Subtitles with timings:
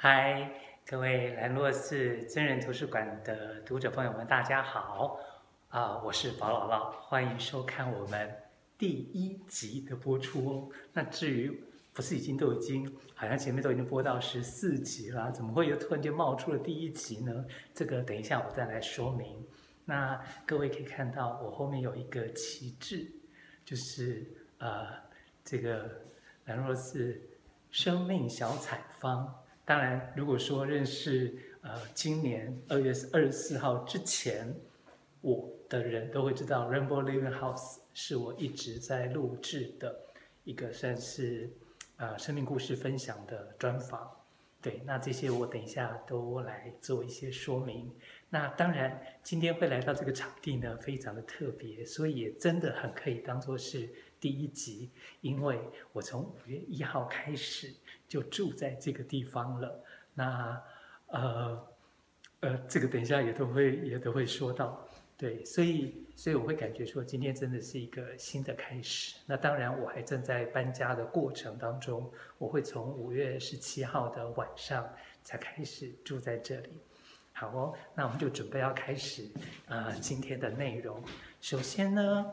[0.00, 0.52] 嗨，
[0.86, 5.18] 各位兰若寺真人图书馆的读者朋友们，大家好！
[5.70, 8.32] 啊、我是宝姥姥，欢迎收看我们
[8.78, 10.68] 第一集的播出哦。
[10.92, 17.44] 那至于不是已经都已经好像前面都已经播到十四集了，怎么会又突然间冒出了第一集呢？
[17.74, 19.44] 这个等一下我再来说明。
[19.84, 23.04] 那各位可以看到我后面有一个旗帜，
[23.64, 24.24] 就是
[24.58, 24.86] 呃
[25.44, 25.90] 这个
[26.44, 27.20] 兰若寺
[27.72, 29.34] 生命小彩方。
[29.68, 34.56] 当然，如果说认识呃今年二月二十四号之前
[35.20, 39.94] 我的人都会知道，Rainbow Living House 是我一直在录制的
[40.44, 41.50] 一个算是
[41.98, 44.10] 呃生命故事分享的专访。
[44.62, 47.92] 对，那这些我等一下都来做一些说明。
[48.30, 53.86] 那当然，今天会来到这个场地呢，非常的特别，所以也真的很可以当做是
[54.18, 54.90] 第一集，
[55.20, 55.60] 因为
[55.92, 57.74] 我从五月一号开始。
[58.08, 59.84] 就住在这个地方了。
[60.14, 60.60] 那
[61.06, 61.68] 呃
[62.40, 69.16] 呃，这个等一下也都会也都会说到，对，所以所以我会感觉说今天真的是一个新的开始。
[69.26, 74.88] 那当然我还正在搬家的过程当中，我会从五月十七号的晚上
[75.22, 76.70] 才开始住在这里。
[77.32, 79.28] 好哦，那我们就准备要开始、
[79.66, 81.02] 呃、今天的内容。
[81.40, 82.26] 首先呢，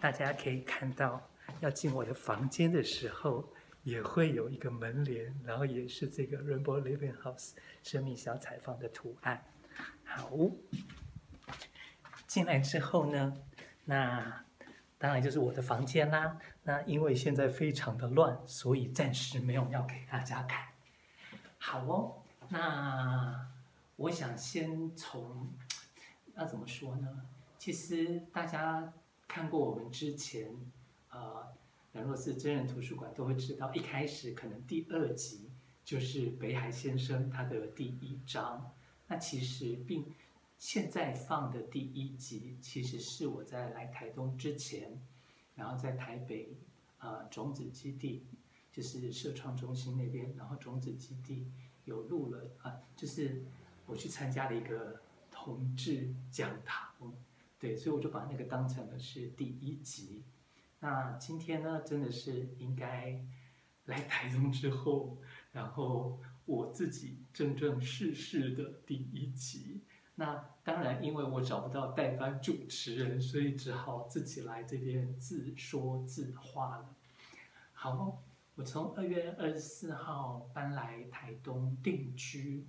[0.00, 1.20] 大家可以看到
[1.60, 3.44] 要进我的房间的时候。
[3.84, 7.52] 也会有一个门帘，然后也是这个 Rainbow Living House
[7.82, 9.44] 生命小彩方的图案。
[10.04, 10.30] 好，
[12.26, 13.36] 进来之后呢，
[13.84, 14.44] 那
[14.98, 16.38] 当然就是我的房间啦。
[16.62, 20.68] 那因为现在非常的乱，所以暂时没有要给大家看。
[21.58, 23.48] 好哦，那
[23.96, 25.50] 我想先从
[26.34, 27.26] 那怎么说呢？
[27.58, 28.92] 其实大家
[29.26, 30.54] 看过我们之前，
[31.10, 31.52] 呃。
[31.92, 35.50] 兰若寺真人图书馆都会知道，一开始可能第二集
[35.84, 38.74] 就是北海先生他的第一章。
[39.06, 40.06] 那其实并
[40.58, 45.02] 现在放的第一集，其实是我在来台东之前，
[45.54, 46.56] 然后在台北
[46.96, 48.24] 啊、呃、种子基地，
[48.72, 51.46] 就是社创中心那边，然后种子基地
[51.84, 53.42] 有录了啊，就是
[53.84, 54.98] 我去参加了一个
[55.30, 57.12] 同志讲堂，
[57.58, 60.22] 对，所以我就把那个当成了是第一集。
[60.82, 63.24] 那今天呢，真的是应该
[63.86, 65.16] 来台中之后，
[65.52, 69.80] 然后我自己正正式式的第一集。
[70.16, 76.94] 那当然，因为我找不到代班主持人，所以只好自己来这边自说自话了。
[77.72, 78.20] 好，
[78.56, 82.66] 我从二月二十四号搬来台东定居。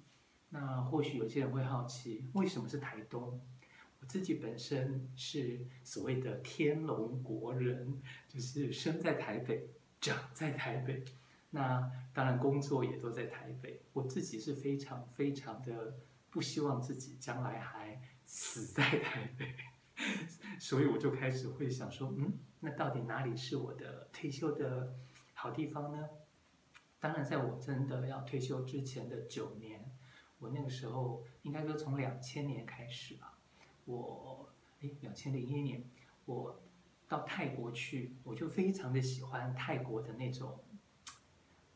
[0.49, 3.41] 那或许有些人会好奇，为什么是台东？
[4.03, 9.69] 我自己本身是所谓的天龙国人，就是生在台北，
[10.01, 11.05] 长在台北，
[11.51, 13.81] 那当然工作也都在台北。
[13.93, 15.95] 我自己是非常非常的
[16.29, 19.55] 不希望自己将来还死在台北，
[20.59, 24.93] 所以我就开始会想说，嗯，那到底哪里是我的退休的
[25.33, 26.09] 好地方呢？
[26.99, 29.89] 当然，在我真的要退休之前的九年，
[30.39, 33.32] 我那个时候应该说从两千年开始吧。
[33.85, 34.49] 我
[34.81, 35.83] 哎，两千零一年，
[36.25, 36.59] 我
[37.07, 40.59] 到泰国去，我就非常的喜欢泰国的那种，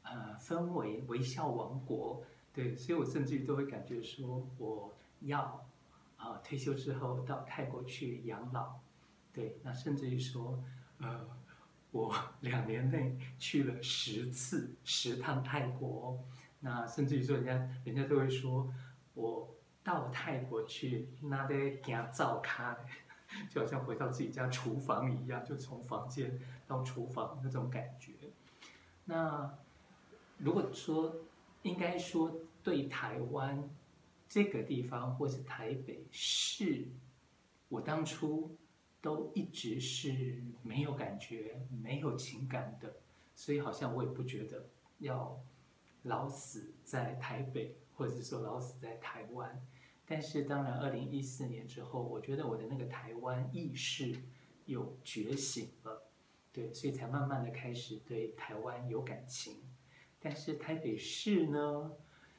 [0.03, 2.23] 呃，氛围，微笑王国，
[2.53, 5.65] 对，所以我甚至于都会感觉说，我要
[6.17, 8.79] 啊、退休之后到泰国去养老，
[9.33, 10.63] 对，那甚至于说，
[10.99, 11.27] 呃，
[11.91, 16.19] 我 两年内去了十次十趟泰国，
[16.59, 18.73] 那甚至于说人家人家都会说
[19.13, 19.53] 我。
[19.87, 22.77] 到泰国去，那得给他照咖，
[23.49, 26.37] 就好像回到自己家厨房一样，就从房间
[26.67, 28.11] 到厨房那种感觉。
[29.05, 29.57] 那
[30.37, 31.15] 如果说
[31.61, 33.63] 应该说对台湾
[34.27, 36.85] 这个地方，或是台北市，
[37.69, 38.57] 我当初
[38.99, 42.93] 都一直是没有感觉、没有情感的，
[43.35, 44.65] 所以好像我也不觉得
[44.99, 45.39] 要
[46.03, 49.57] 老死在台北，或者是说老死在台湾。
[50.09, 54.15] 但是当然，二零一四年之后，我觉得我的那个台湾意识
[54.65, 56.01] 有觉醒了，
[56.53, 59.55] 对，所以才慢慢的开始对台湾有感情。
[60.17, 61.91] 但是台北市呢，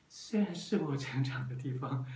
[0.09, 2.06] 虽然是我成长的地方，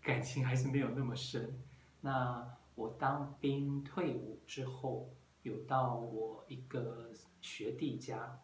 [0.00, 1.54] 感情还是没有那么深。
[2.00, 5.10] 那我当兵退伍之后，
[5.42, 7.10] 有到我一个
[7.42, 8.40] 学弟家，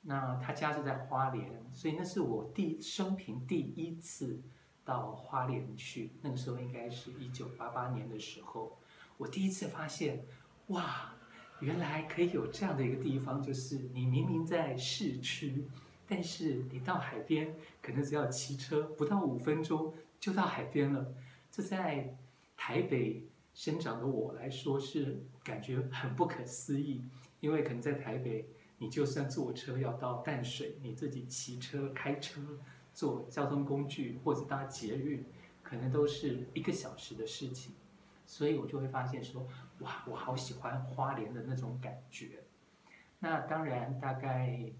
[0.00, 4.42] 那他家是在花莲，所以那是我第生平第一次。
[4.84, 8.76] 到花莲去，那个时候应该是一九八八年的时候，
[9.16, 10.24] 我第一次发现，
[10.68, 11.14] 哇，
[11.60, 15.66] 原来可以有这样的一个地方，就是你明明在市区，
[16.06, 21.14] 但是你到海边，可能只要骑车不到五分钟就到海边了。
[21.50, 22.16] 这在
[22.56, 27.02] 台北生长的我来说是感觉很不可思议，
[27.40, 28.46] 因为可能在台北，
[28.78, 32.40] 你就算坐车要到淡水，你自己骑车、开车、
[32.94, 35.22] 坐交通工具或者搭捷运，
[35.62, 37.74] 可能都是一个小时的事情。
[38.24, 39.46] 所以我就会发现说，
[39.80, 42.44] 哇，我好喜欢花莲的那种感觉。
[43.18, 44.72] 那当然，大概。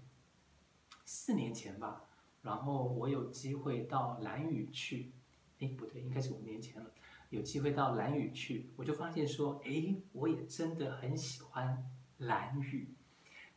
[1.07, 2.01] 四年前吧，
[2.41, 5.11] 然后我有机会到兰屿去，
[5.59, 6.89] 哎，不对，应该是五年前了。
[7.29, 11.87] 有机会到兰屿去，我就发现说，哎，我也真的很喜欢
[12.17, 12.89] 兰屿。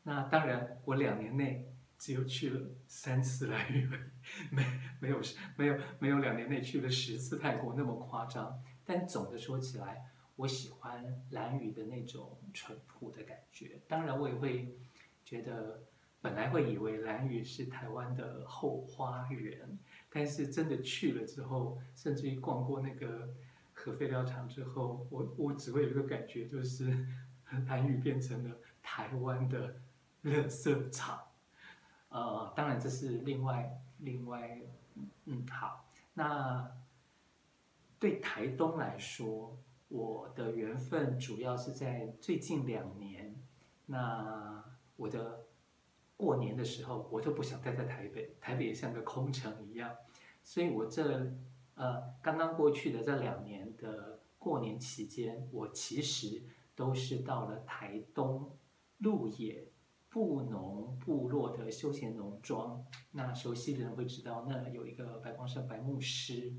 [0.03, 3.89] 那当然，我两年内只有去了三次蓝屿，
[4.51, 4.65] 没
[5.01, 5.21] 没有
[5.57, 8.63] 没有没有两年内去了十次泰国那么夸张。
[8.85, 10.07] 但总的说起来，
[10.37, 13.81] 我喜欢蓝屿的那种淳朴的感觉。
[13.87, 14.75] 当然，我也会
[15.25, 15.83] 觉得。
[16.21, 19.79] 本来会以为蓝屿是台湾的后花园，
[20.11, 23.33] 但是真的去了之后，甚至于逛过那个
[23.73, 27.07] 核废料厂之后，我我只会有一个感觉，就是
[27.69, 29.77] 蓝屿变成了台湾的
[30.25, 31.21] 垃圾场。
[32.09, 34.61] 呃，当然这是另外另外，
[35.27, 35.85] 嗯，好，
[36.15, 36.71] 那
[37.99, 39.57] 对台东来说，
[39.89, 43.35] 我的缘分主要是在最近两年，
[43.87, 44.65] 那
[44.97, 45.45] 我的。
[46.19, 49.95] 过年的时候，我都不想待在台北，台北也像个空城一样，
[50.43, 51.33] 所以我这
[51.77, 56.43] 呃刚刚过去的这两年的过年期间，我其实
[56.75, 58.51] 都是到了台东
[58.99, 59.69] 鹿野
[60.09, 62.85] 布农部落的休闲农庄。
[63.13, 66.53] 那熟悉的人会知道，那有一个白光山白牧师，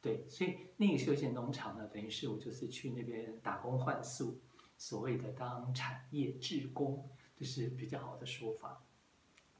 [0.00, 4.40] 对，所以那个休闲农场呢，等于是我就是去那边打工换宿，
[4.76, 8.82] 所谓的当产业志工，就是比较好的说法。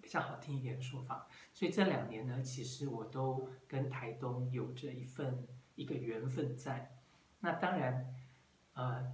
[0.02, 6.96] 比较好听一点的说法，所以这两年呢，其实我都跟台东有着一份一个缘分在。
[7.40, 8.14] 那当然，
[8.72, 9.12] 呃，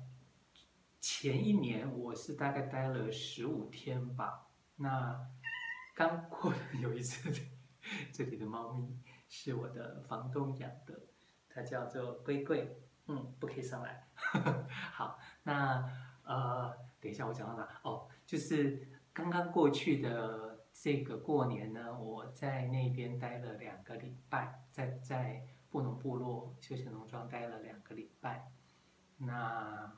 [1.08, 4.49] 前一年我是大概待了十五天吧。
[4.75, 5.25] 那
[5.94, 7.31] 刚过有一次，
[8.12, 8.99] 这里的猫咪
[9.29, 11.00] 是我的房东养的，
[11.49, 12.76] 它叫做龟龟，
[13.06, 14.08] 嗯，不可以上来。
[14.93, 15.88] 好，那
[16.25, 17.81] 呃，等一下我讲到哪？
[17.85, 20.56] 哦，就是刚刚过去的。
[20.79, 28.53] 这个过年呢，我在那边待了两个礼拜，在在布农部落休闲农庄待了两个礼拜。
[29.17, 29.91] 那，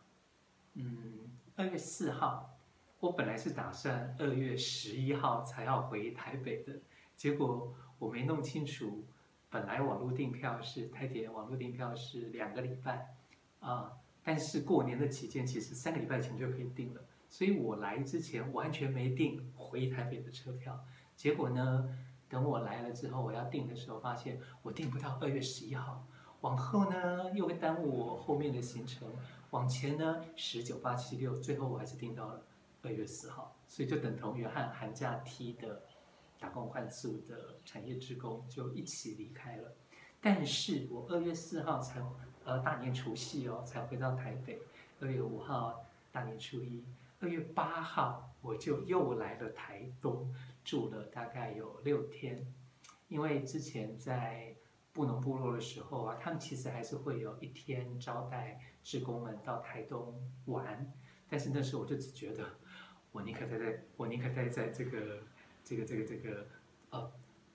[0.80, 2.56] 嗯，二月四号，
[3.00, 6.72] 我本来是打算二月十一号才要回台北的，
[7.16, 9.04] 结果我没弄清楚，
[9.50, 13.12] 本来网络订票是台铁网络订票是两个礼拜，
[13.58, 13.92] 啊，
[14.22, 17.00] 但是过年的期间其实三个礼拜前就可以订了。
[17.28, 20.84] 所以我来之前完全没订回台北的车票，
[21.16, 21.92] 结果呢，
[22.28, 26.06] 等我来了之后，我要订的时候，发现我订不到二月十一号，
[26.42, 29.08] 往后呢又会耽误我后面的行程，
[29.50, 32.42] 往前呢十九八七六，最后我还是订到了
[32.82, 35.82] 二月四号，所以就等同于和寒假梯的
[36.38, 39.72] 打工换宿的产业职工就一起离开了，
[40.20, 42.02] 但是我二月四号才
[42.44, 44.60] 呃大年除夕哦才回到台北，
[45.00, 46.84] 二月五号大年初一。
[47.20, 52.46] 二月八号，我就又来了台东，住了大概有六天。
[53.08, 54.54] 因为之前在
[54.98, 60.92] 布农部落的时候啊，他们其实还是会有一天招待职工们到台东玩。
[61.28, 62.58] 但是那时候我就只觉得，
[63.12, 65.22] 我宁可待在，我宁可待在这个
[65.62, 66.48] 这个这个这个
[66.90, 67.12] 呃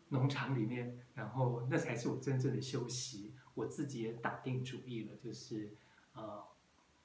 [0.07, 3.33] 农场里面，然后那才是我真正的休息。
[3.55, 5.75] 我自己也打定主意了，就是
[6.13, 6.41] 呃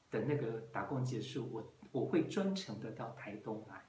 [0.08, 1.72] 等那个打工结束，我。
[1.90, 3.82] 我会专程的到台东来。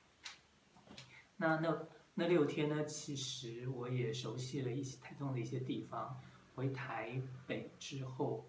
[1.36, 6.18] 那那那六天呢，其实我也熟悉了一些台东的一些地方。
[6.60, 8.46] 回台北之后，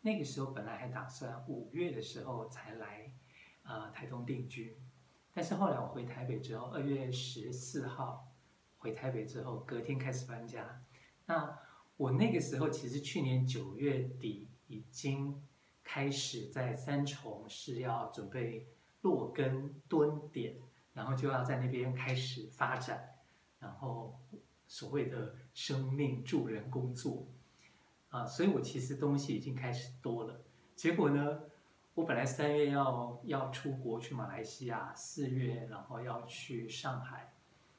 [0.00, 3.12] 那个时候本来还打算五月的时候才来，
[3.64, 4.78] 呃，台东定居。
[5.34, 8.32] 但是后来我回台北之后，二月十四号
[8.78, 10.82] 回台北之后，隔天开始搬家。
[11.26, 11.58] 那
[11.98, 15.38] 我那个时候其实去年九月底已经
[15.84, 18.66] 开始在三重是要准备。
[19.02, 20.58] 落根蹲点，
[20.92, 23.14] 然后就要在那边开始发展，
[23.58, 24.20] 然后
[24.66, 27.26] 所谓的生命助人工作，
[28.10, 30.40] 啊，所以我其实东西已经开始多了。
[30.76, 31.40] 结果呢，
[31.94, 37.32] 我本来三月要要出国去马来西亚，四月然后要去上海，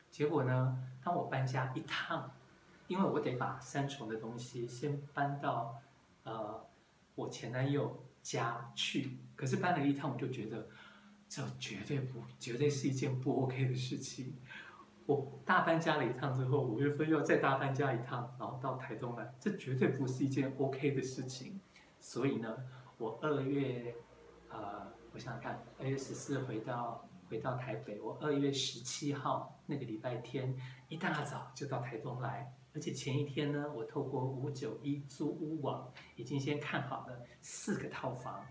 [0.09, 2.31] 结果呢，当我搬家一趟，
[2.87, 5.79] 因为我得把三重的东西先搬到
[6.23, 6.65] 呃
[7.15, 10.67] 我前男友家去，可是搬了一趟我就觉得。
[11.33, 14.35] 这绝对不，绝对是一件不 OK 的事情。
[15.07, 21.59] 我大搬家了一趟之后，五月份又再大搬家一趟，然后到台东来，这绝对不是一件 OK 的事情。
[21.99, 22.55] 所以呢，
[22.97, 23.95] 我二月，
[24.49, 30.55] 呃，我想想看，二月十四回到回到台北，我二月十七号那个礼拜天
[30.87, 38.45] 一大早就到台东来，而且前一天呢，我透过五九一租屋网已经先看好了四个套房。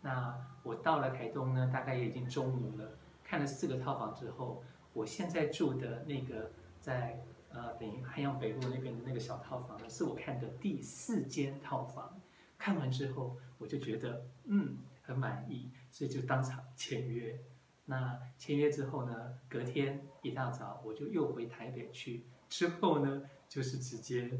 [0.00, 2.90] 那我到了台东呢，大概也已经中午了，
[3.22, 4.64] 看了四个套房之后。
[4.92, 12.18] 我现在住的那个在呃，等于汉阳北路那边的那个小套房呢，是我看的第四间套房。
[12.56, 17.38] 看完之后，我就觉得嗯很满意，所以就当场签约。
[17.84, 24.30] 那签约之后呢，隔天一大早我就又回台北去，之后呢就是直接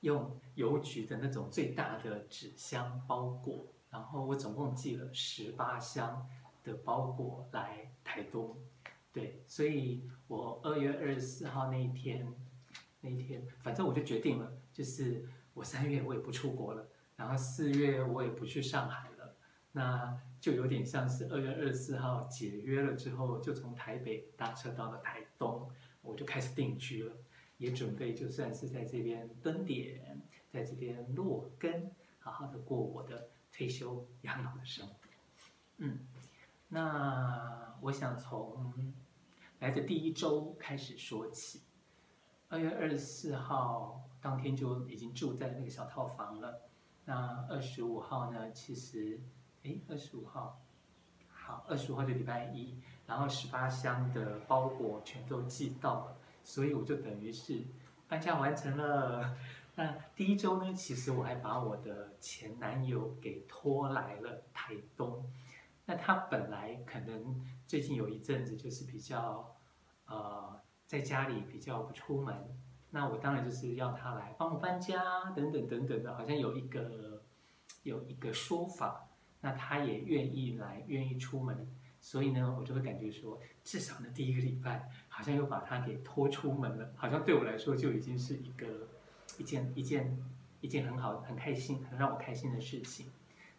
[0.00, 6.26] 用邮局的那种最大的纸箱包裹，然后我总共寄了十八箱
[6.62, 8.56] 的包裹来台东。
[9.14, 12.34] 对，所以我二月二十四号那一天，
[13.00, 19.36] 那一天，反正我就决定了，就是我三月我也不出国了，然后四月我也不去上海了，
[19.70, 25.70] 那就有点像是二月二十四号解约了之后，就从台北搭车到了台东，
[26.02, 27.14] 我就开始定居了，
[27.58, 34.94] 也准备就算是在这边蹲点，在这边落根，好好的过我的退休养老的生活。
[35.76, 36.00] 嗯，
[36.68, 38.74] 那我想从。
[39.64, 41.62] 来的第一周开始说起，
[42.50, 46.60] 二月二十四号当天就已经住在那个小套房了。
[47.06, 48.52] 那二十五号呢？
[48.52, 49.18] 其实，
[49.62, 50.60] 哎，二十五号，
[51.30, 57.64] 好，二十五号就礼拜一，然后十八箱的包裹全都寄到了，所以我就等于是
[58.06, 59.34] 搬家完成了。
[59.76, 65.24] 那第一周呢，其实我还把我的前男友给拖来了台东。
[65.86, 69.50] 那他本来可能最近有一阵子就是比较。
[70.06, 72.34] 呃，在家里比较不出门，
[72.90, 77.22] 那我当然就是要他来帮我搬家等等等等的，好像有一个
[77.82, 79.08] 有一个说法，
[79.40, 81.66] 那他也愿意来，愿意出门，
[82.00, 88.66] 所以呢，我就会感觉说，至少呢第一个礼拜，好像又把他给拖出门了，好像对我来说就已经是一个
[89.38, 90.16] 一件一件
[90.60, 93.10] 一件很好、很开心、很让我开心的事情。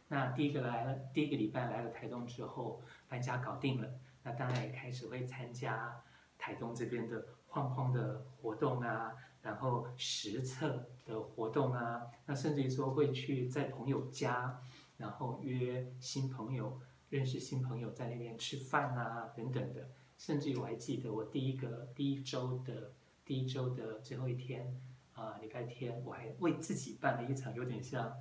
[0.08, 3.90] 那第一个来了，第一个礼拜来了台东之后，搬家搞定了，
[4.24, 6.02] 那当然也开始会参加。
[6.46, 9.12] 台东这边的晃晃的活动啊，
[9.42, 14.62] 然后实测的活动啊，那甚至于说会去在朋友家，
[14.96, 22.92] 然后约新朋友，认识新朋友在那边吃饭啊等等的，甚至于我还记得我第一个第一周的
[23.26, 24.80] 第一周的最后一天
[25.16, 28.16] 啊，礼拜天我还为自己办了一场有点像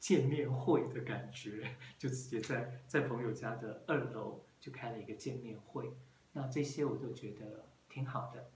[0.00, 5.92] 见面会的感觉，就直接在在朋友家的二楼就开了一个见面会。
[6.36, 8.50] 那这些我都觉得挺好的。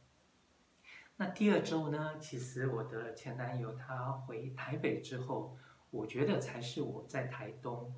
[1.16, 5.56] 那第二周呢，其实我的前男友他回台北之后，
[5.90, 7.94] 我觉得才是我在台东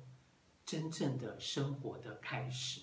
[0.65, 2.79] 真正的生活的开始。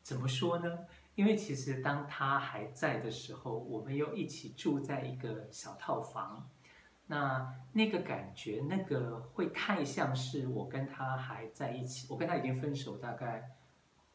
[0.00, 0.86] 怎么说呢？
[1.16, 6.48] 因为其实当他还在的时候，我们又一起住在一个小套房。
[7.08, 12.06] 那那个感觉，那个会太像是我跟他还在一起。
[12.08, 13.50] 我跟他已经分手大概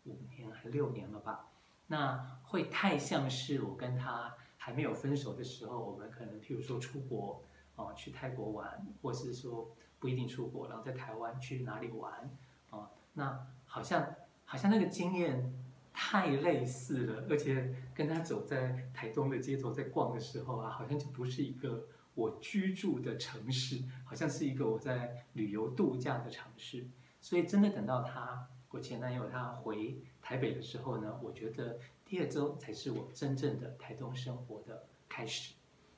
[0.05, 1.49] 五年还六年了吧。
[1.87, 7.41] 那会太像是我跟他还没有分手的时候，我们可能譬如说出国
[7.75, 12.29] 哦，去泰国玩，或是说不一定出国，然后在台湾去哪里玩
[12.69, 14.15] 哦，那好像
[14.45, 15.53] 好像那个经验
[15.93, 26.85] 太类似了，而且跟他走在台东的街头在逛的时候啊，好像就不是一个我居住的城市，好像是一个我在旅游度假的城市，
[27.21, 28.49] 所以真的等到他。
[28.69, 35.53] 我前男友他回台北的时候呢，我觉得第二周才是我真正的台东生活的开始。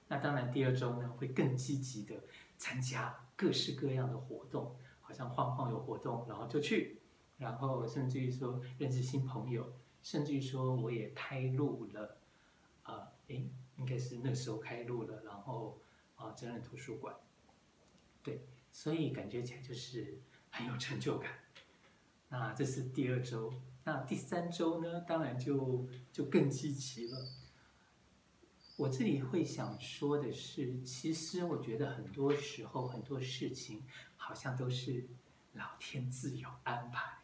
[0.08, 2.16] 那当然，第二周呢会更积极的
[2.58, 7.00] 参加各式各样的活动，好像晃晃有活动，然后就去，
[7.38, 9.72] 然后甚至于说认识新朋友，
[10.02, 12.18] 甚至于说我也开录了，
[12.84, 15.80] 啊、呃，诶，应该是那时候开录了，然后
[16.16, 17.16] 啊，真人图书馆，
[18.24, 21.32] 对，所以感觉起来就是很有成就感。
[22.31, 23.51] 那这是第二周，
[23.83, 25.01] 那第三周呢？
[25.01, 27.17] 当然就就更积极了。
[28.77, 33.83] 我这里会想说的是，其实我觉得很多时候很多事情
[34.15, 35.07] 好像都是
[35.53, 37.17] 老天自有安排。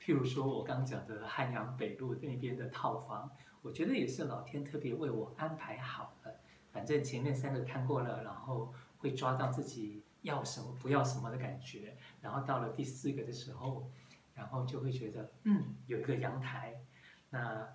[0.00, 3.28] 譬如说我刚讲的汉阳北路那边的套房，
[3.62, 6.32] 我觉得也是老天特别为我安排好了。
[6.70, 13.90] 反正前面三个看过了，然后会抓到自己要什么不要什么的感觉，然后到了第四个的时候。
[14.34, 16.80] 然后就会觉得，嗯，有一个阳台，
[17.30, 17.68] 那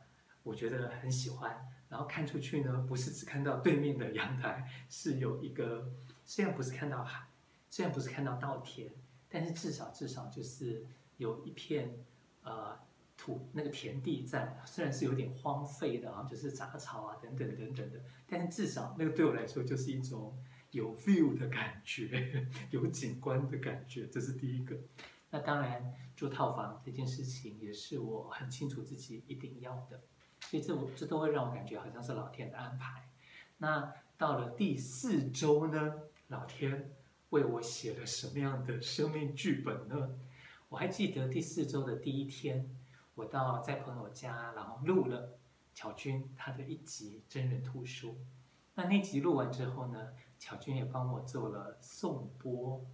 [0.44, 1.68] 我觉得很喜欢。
[1.90, 5.90] 然后看出去呢，不是只看到对面的阳台，是有一个，
[6.26, 7.28] 虽然不是看到海，
[7.70, 8.92] 虽然不是看到稻田，
[9.30, 10.86] 但是至少至少就是
[11.16, 11.96] 有一片
[12.44, 12.78] 呃
[13.16, 20.38] 土那个田地在，虽然是有点荒废的啊，就是杂草啊等等等等的，但是至少那个对我来说就是一种
[20.72, 24.76] 有 view 的感觉， 有景观的感觉，这是第一个。
[25.30, 30.00] 那当然住套房这件事情也是我很清楚自己一定要的。
[30.42, 33.10] 所以这我这都会让我感觉好像是老天的安排。
[33.58, 35.96] 那到了第四周呢，
[36.28, 36.94] 老天
[37.32, 40.18] 为我写了什么样的生命剧本呢？
[40.70, 42.70] 我还记得第四周的第一天，
[43.16, 45.38] 我到在朋友家，然后录了
[45.74, 48.16] 巧君他的一集真人图书。
[48.76, 52.86] 那那集录完之后呢，巧君也帮我做了颂钵。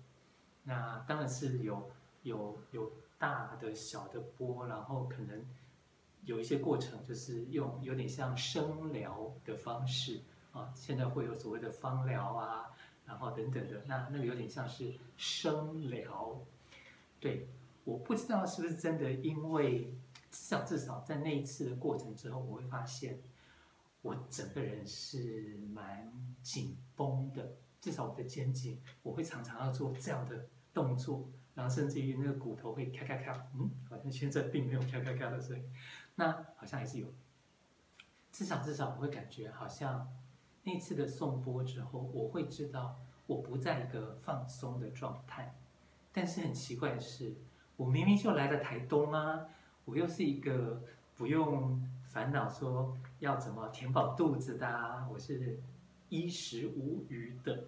[0.63, 1.91] 那当然是有
[2.23, 5.45] 有有大的小的波，然后可能。
[6.25, 10.21] 有一些过程就是用有点像声疗的方式
[10.53, 12.71] 啊，现在会有所谓的芳疗啊，
[13.05, 16.39] 然后等等的，那那个有点像是声疗。
[17.19, 17.49] 对，
[17.83, 19.93] 我不知道是不是真的，因为
[20.31, 23.21] 至少至少在那一次的过程之后，我会发现
[24.01, 26.09] 我整个人是蛮
[26.41, 27.51] 紧绷的，
[27.81, 35.71] 至少我的肩颈，我会常常要做这样的动作，然后甚至于那个骨头会咔咔咔，嗯，好像现在并没有咔咔咔的声音。
[36.15, 37.07] 那好像还是有，
[38.31, 40.11] 至少至少我会感觉好像
[40.63, 45.55] 那次的颂钵之后，我会知道我不在一个放松的状态。
[46.11, 47.35] 但是很奇怪的是，
[47.75, 49.45] 我明明就来了台东啊，
[49.85, 50.83] 我又是一个
[51.15, 55.59] 不用烦恼说要怎么填饱肚子的啊，我是
[56.09, 57.65] 衣食无虞的。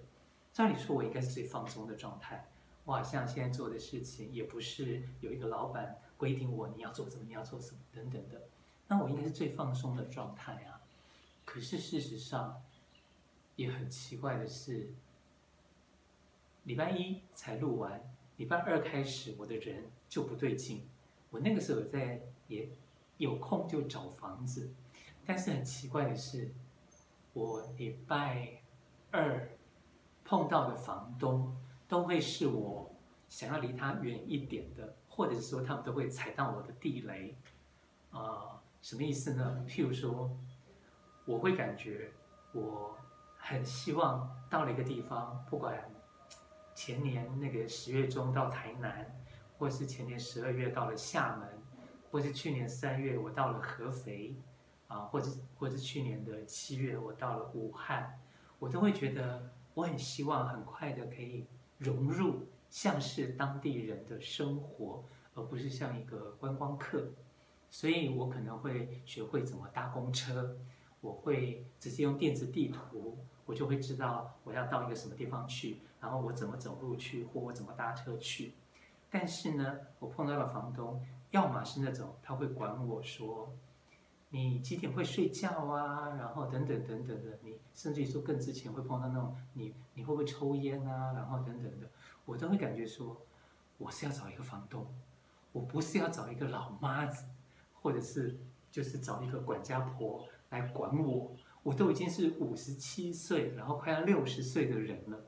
[0.53, 2.47] 照理说，我应该是最放松的状态。
[2.85, 5.99] 我好像现在做的事情也不是有一个老板。
[6.17, 8.47] 规定我你要做什么，你要做什么等等的，
[8.87, 10.79] 那我应该是最放松的状态啊。
[11.43, 12.63] 可是事实上，
[13.57, 14.93] 也很奇怪的是，
[16.63, 18.01] 礼拜一才录完，
[18.37, 20.87] 礼拜二开始我的人就不对劲。
[21.31, 22.69] 我那个时候在也
[23.17, 24.73] 有空就找房子，
[25.25, 26.49] 但是很奇怪的是，
[27.33, 28.61] 我礼拜
[29.11, 29.49] 二
[30.23, 31.53] 碰到的房东
[31.87, 32.91] 都会是我
[33.27, 34.95] 想要离他远一点的。
[35.15, 37.37] 或者是说他们都会踩到我的地雷，
[38.11, 39.63] 啊、呃，什么意思呢？
[39.65, 40.29] 譬如说，
[41.23, 42.11] 我会感觉
[42.51, 42.97] 我
[43.37, 45.89] 很希望到了一个地方，不管
[46.73, 49.09] 前年那个十月中到台南，
[49.57, 51.47] 或是前年十二月到了厦门，
[52.11, 54.35] 或是去年三月我到了合肥，
[54.89, 58.19] 啊、或者或者去年的七月我到了武汉，
[58.59, 61.47] 我都会觉得我很希望很快的可以
[61.85, 62.47] 融入。
[62.67, 65.01] 像是当地人的生活，
[65.33, 67.07] 而不是像一个观光客，
[67.69, 70.57] 所以我可能会学会怎么搭公车，
[70.99, 78.51] 我会直接用电子地图，我就会知道我要到一个什么地方去，然后我怎么走路去，或我怎么搭车去。
[79.09, 83.53] 但是呢，我碰到了房东，要么是那种他会管我说，
[84.29, 91.87] 你几点会睡觉啊，然后等等等等的，你甚至于说更之前会碰到那种你你会不会抽烟啊，然后等等的。
[92.25, 93.15] 我都会感觉说，
[93.77, 94.85] 我是要找一个房东，
[95.51, 97.25] 我不是要找一个老妈子，
[97.81, 98.37] 或者是
[98.71, 101.31] 就是找一个管家婆来管我。
[101.63, 105.25] 我都已经是五十七岁，然后快要六十岁的人了，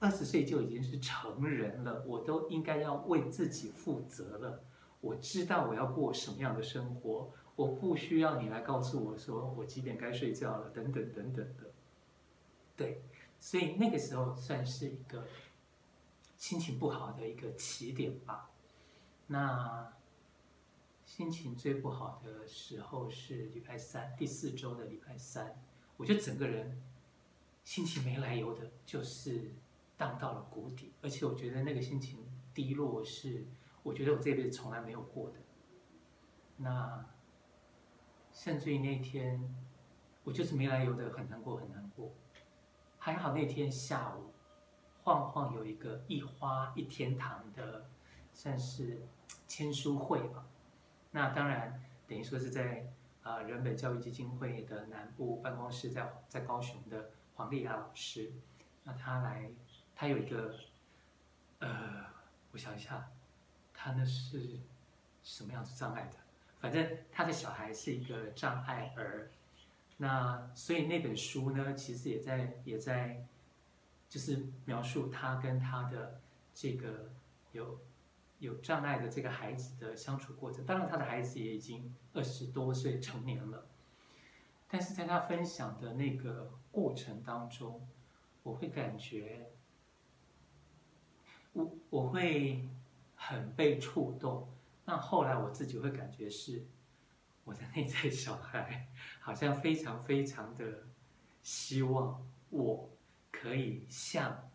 [0.00, 4.62] 二十岁就已经是成人了，我都应该要为自己负责了。
[5.00, 11.72] 我知道我要过什么样的生活，我不需要你来告诉我说我几点该睡觉了，等等等等的。
[12.76, 13.02] 对，
[13.40, 15.26] 所以那个时候算是一个。
[16.38, 18.48] 心情不好的一个起点吧。
[19.26, 19.92] 那
[21.04, 25.60] 心情最不好的时候是礼拜三，第四周的礼拜三，
[25.96, 26.80] 我就整个人
[27.64, 29.50] 心情没来由的，就是
[29.96, 33.44] 荡到了谷底，而且我觉得那个心情低落是，
[33.82, 35.40] 我觉得我这辈子从来没有过的。
[36.58, 37.04] 那
[38.38, 39.52] 甚至于那天，
[40.22, 42.12] 我就是没来由的很难过，很难过。
[42.96, 44.32] 还好那天下午。
[45.02, 47.86] 晃晃有一个一花一天堂的，
[48.32, 49.02] 算是
[49.48, 50.46] 签书会吧。
[51.10, 52.86] 那当然等于说是在
[53.24, 58.30] 啊、人本教育基金会的南部办公室在，在在高雄的黄丽雅老师，
[58.84, 59.50] 那他来，
[59.96, 60.54] 他有一个
[61.58, 62.04] 呃，
[62.52, 63.10] 我想一下，
[63.74, 64.60] 他那是
[65.24, 66.27] 什么样子障碍的？
[66.60, 69.30] 反正他的小孩是一个障碍儿，
[69.96, 73.24] 那所以那本书呢，其实也在也在。
[74.10, 76.18] 就是描述他跟他的
[76.54, 77.10] 这个
[77.52, 77.78] 有
[78.38, 80.64] 有障碍的这个孩子的相处过程。
[80.64, 83.66] 当然，他的孩子也已经二十多岁成年了。
[84.66, 87.86] 但是在他分享的那个过程当中，
[88.42, 89.50] 我会感觉，
[91.52, 92.66] 我我会
[93.14, 94.48] 很被触动。
[94.88, 96.66] 那后来我自己会感觉是，
[97.44, 98.88] 我的内在小孩
[99.20, 100.88] 好像非常非常的
[101.42, 102.88] 希望我
[103.30, 104.50] 可以像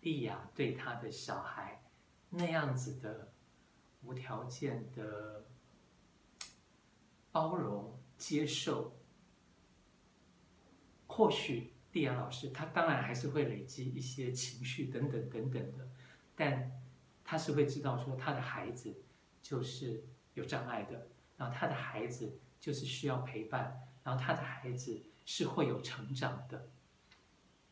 [0.00, 1.82] 莉亚对他的小孩
[2.30, 3.30] 那样子的
[4.04, 5.44] 无条件的
[7.30, 8.96] 包容接受。
[11.06, 15.86] 或许莉亚老师他当然还是会累积一些情绪等等等等的，
[16.34, 16.72] 但
[17.22, 19.03] 他是会知道说他的孩子
[19.44, 20.02] 就是
[20.32, 26.66] 有障碍的，然后他的孩子就是需要陪伴，然后他的孩子是会有成长的，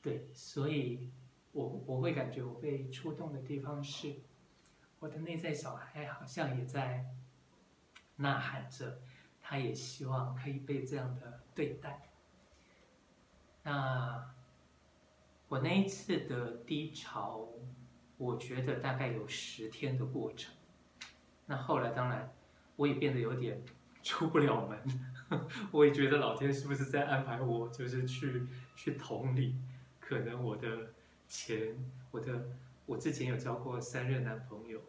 [0.03, 1.11] 对，所以
[1.53, 4.15] 我我会感觉我被触动的地方是，
[4.99, 7.07] 我的内在小孩好像也在
[8.17, 9.01] 呐喊着，
[9.41, 12.11] 他也希望可以被这样的对待。
[13.63, 14.35] 那
[15.49, 17.49] 我那一次的低潮，
[18.19, 20.55] 我觉得大概有十天的过程。
[21.53, 22.33] 那后来当然，
[22.77, 23.63] 我也变得有点
[24.03, 24.79] 出不了门。
[25.71, 29.55] 我也觉得老天是不是在安排我，就是去去同理。
[30.01, 30.95] 可能我的
[31.29, 31.77] 前，
[32.11, 32.49] 我的
[32.87, 34.81] 我之前有交过三任男朋友，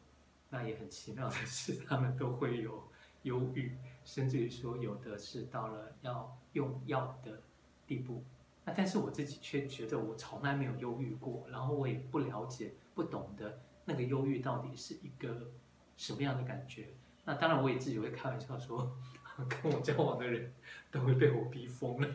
[0.50, 2.82] 那也很奇妙的是，他们都会有
[3.24, 7.42] 忧郁，甚至于说有的是到了要用药的
[7.86, 8.24] 地步。
[8.64, 15.52] 那但是我自己却觉得我从来没有忧郁过，然后我也不了解、不懂得那个忧郁到底是一个
[15.98, 16.90] 什么样的感觉。
[17.26, 18.98] 那当然我也自己会开玩笑说，
[19.48, 20.54] 跟我交往的人
[20.92, 22.08] 都会被我逼疯了。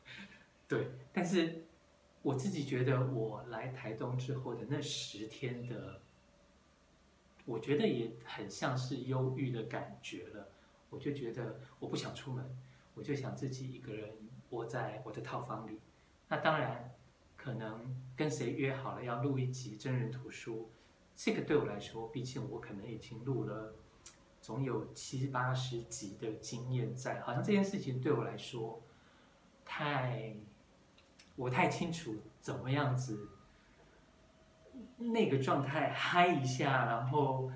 [0.68, 1.64] 对，但是
[2.22, 6.00] 我自己觉得我来台东之后的那十天的，
[7.44, 10.48] 我觉得也很像是忧郁的感觉了。
[10.90, 12.44] 我就觉得我不想出门，
[12.94, 14.10] 我就想自己一个人。
[14.50, 15.80] 窝在我的套房里，
[16.28, 16.94] 那当然
[17.38, 20.70] 可能跟谁约好了要录一集真人图书，
[21.14, 23.74] 这个对我来说，毕竟我可能已经录了
[24.40, 28.80] 总有七八十集的经验在，好像这件事情对我来说
[29.64, 30.34] 太，
[31.36, 33.28] 我太清楚怎么样子
[34.96, 37.50] 那个状态嗨一下，然后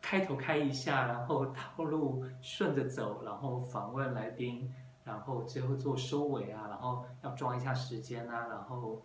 [0.00, 4.72] 开头开一下，然后套路顺着走，然后访问来宾。
[5.04, 9.02] 然后最后做收尾啊，然后要抓一下时间啊，然后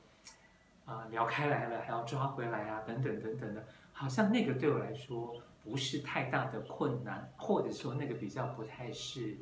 [0.84, 9.38] 啊、聊开来了还要抓回来啊，等等等等的，好像那个对我来说不是太大的困难，或者说那个比较不太是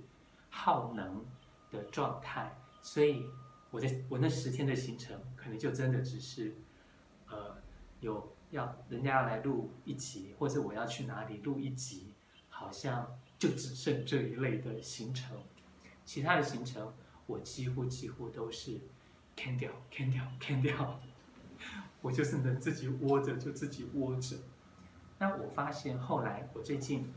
[0.49, 1.25] 耗能
[1.71, 3.25] 的状态，所以
[3.71, 6.53] 我的我那十天的行程可能就真的只是，
[7.27, 7.57] 呃，
[8.01, 12.13] 有要人家要来录一集，或者我要去哪里录一集，
[12.49, 15.37] 好像就只剩这一类的行程。
[16.03, 16.93] 其他的行程，
[17.25, 18.79] 我几乎几乎都是
[19.35, 20.99] can 掉 can 掉 can 掉，
[22.01, 24.35] 我就是能自己窝着就自己窝着。
[25.19, 27.13] 那我发现后来，我最近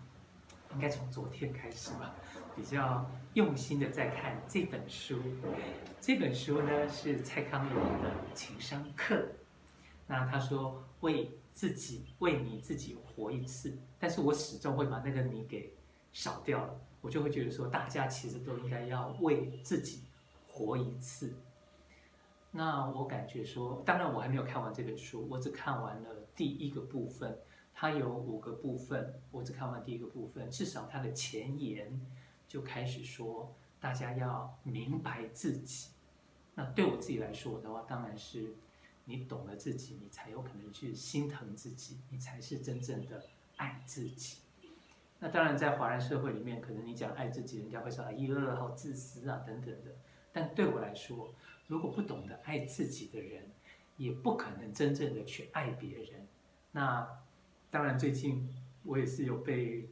[0.75, 2.15] 应该从昨天开始吧，
[2.55, 5.19] 比较用心的在看这本书。
[6.01, 9.27] 这本书呢是蔡康永的情商课。
[10.07, 15.73] 那他说为自己为你自己活一次，但是我始终会把那个你给
[16.13, 16.75] 少掉了。
[17.01, 20.03] 我就会觉得说，大家其实都应该要为自己
[20.47, 21.33] 活一次。
[22.57, 27.37] 那我感觉说，当然我还没有看完这本书，我只看完了第一个部分。
[27.75, 30.49] 它有五个部分，我只看完第一个部分。
[30.49, 32.01] 至少它的前言
[32.47, 35.89] 就开始说，大家要明白自己。
[36.55, 38.55] 那对我自己来说的话，当然是
[39.05, 43.21] 你懂了自己，你才有可能去心疼自己，你才是真正的
[43.57, 44.39] 爱自己。
[45.19, 49.91] 那当然，在华人社会里面，可能你讲爱自己，人家会说啊，一个人好自私啊，等等的。
[50.33, 51.35] 但对我来说，
[51.67, 53.51] 如果不懂得爱自己的人，
[53.97, 56.27] 也不可能真正的去爱别人。
[56.73, 57.09] 那
[57.71, 58.49] 当然，最近
[58.83, 59.89] 我也是有被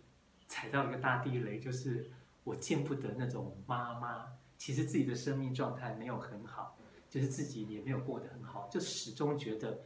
[0.48, 2.10] 踩到一个大地雷，就是
[2.44, 4.26] 我见不得那种妈妈，
[4.58, 6.76] 其实自己的生命状态没有很好，
[7.08, 9.82] 就是自己也没有过得很好，就始终觉得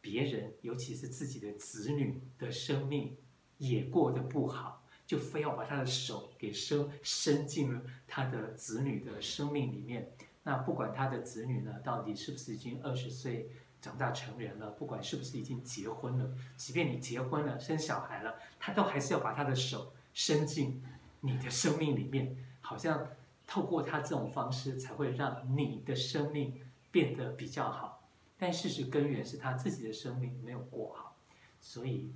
[0.00, 3.16] 别人，尤其是自己的子女的生命
[3.58, 4.80] 也过得不好。
[5.04, 10.10] 就非要把他的手给伸伸进了他的子女的生命里面。
[10.44, 13.50] 那不管他的子女呢，到底是不是已经二十岁
[13.80, 20.82] 长大成人了，不管是不是已经结婚了，即便你结婚了生小孩了，他都还是要把他的手伸进
[21.20, 23.08] 你的生命里面，好像
[23.46, 28.02] 透过他这种方式才会让你的生命变得比较好。
[28.38, 31.16] 但事实根源是他自己的生命没有过好，
[31.60, 32.12] 所以，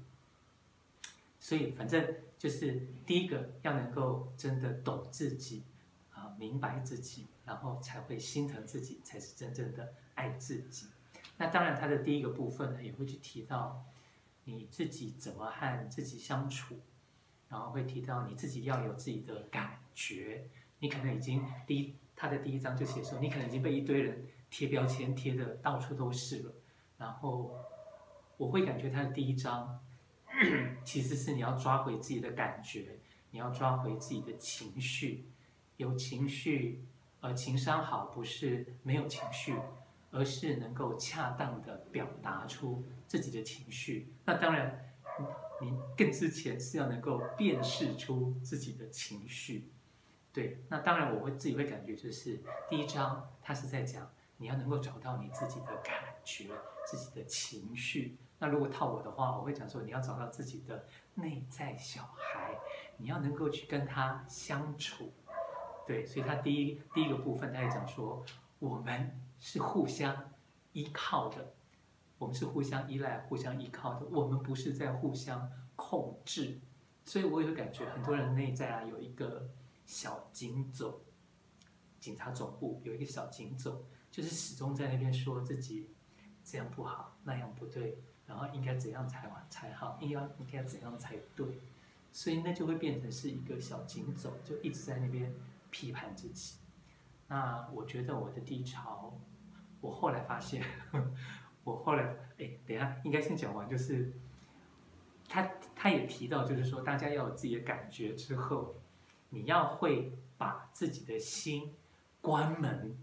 [1.38, 2.04] 所以反正。
[2.38, 5.62] 就是第一个要能够真的懂自己，
[6.38, 10.86] 明白自己，然后才会心疼自己，才是真正的爱自己。
[11.38, 13.84] 那当然，他的第一个部分呢，也会去提到
[14.44, 16.76] 你自己怎么和自己相处，
[17.48, 20.48] 然后会提到你自己要有自己的感觉。
[20.78, 26.52] 你可能已经第一，他的第一章就写说，你可能已经被一堆人贴标签贴的到处都是了。
[26.98, 27.54] 然后
[28.36, 29.80] 我会感觉他的第一章，
[30.84, 32.98] 其实是你要抓回自己的感觉，
[33.30, 35.26] 你要抓回自己的情绪，
[35.76, 36.84] 有情绪，
[37.20, 39.54] 呃，情商好不是没有情绪。
[40.12, 44.14] 而是能够恰当的表达出自己的情绪。
[44.24, 44.94] 那当然，
[45.60, 49.68] 你更之前是要能够辨识出自己的情绪。
[50.32, 56.48] 对，那当然我会自己会感觉就是第一章，它是在讲你要能够找到你自己的感觉、
[56.86, 58.16] 自己的情绪。
[58.38, 60.86] 那如果套我的话，我会讲说你要找到自己的
[61.16, 62.56] 内在小孩，
[62.96, 65.12] 你要能够去跟他相处。
[65.86, 68.24] 对，所以他第一第一个部分，他也讲说
[68.58, 69.20] 我们。
[69.38, 70.32] 是互相
[70.72, 71.52] 依靠的，
[72.18, 74.06] 我们是互相依赖、互相依靠的。
[74.06, 76.58] 我们不是在互相控制，
[77.04, 79.46] 所以我有感觉，很多人内在啊有一个
[79.84, 80.98] 小警总，
[82.00, 85.90] 警察总部有一个小警总，就是始终在那边说自己
[86.42, 91.46] 这样不好，那样不对，然后应该怎样才才好，应该应该怎样才对，
[92.10, 95.30] 所以那就会变成是一个小警总，就一直在那边
[95.76, 96.56] 批判自己。
[97.28, 99.12] 那我觉得我的低潮，
[99.82, 100.64] 我后来发现，
[101.64, 102.04] 我后来
[102.38, 104.10] 哎，等一下应该先讲完，就是
[105.28, 108.76] 他他也提到，就是说大家要有自己的感觉之后，
[109.28, 111.74] 你要会把自己的心
[112.22, 112.96] 关门。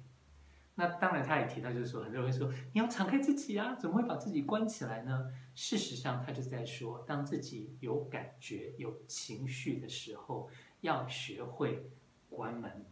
[0.75, 5.31] 那当然他也提到，就是说很多人会说你要敞开自己啊，怎么会把自己关起来呢？
[5.53, 10.49] 事实上，他就是在说，当自己有感觉、有情绪的时候，
[10.81, 11.91] 要学会
[12.35, 12.85] 关门。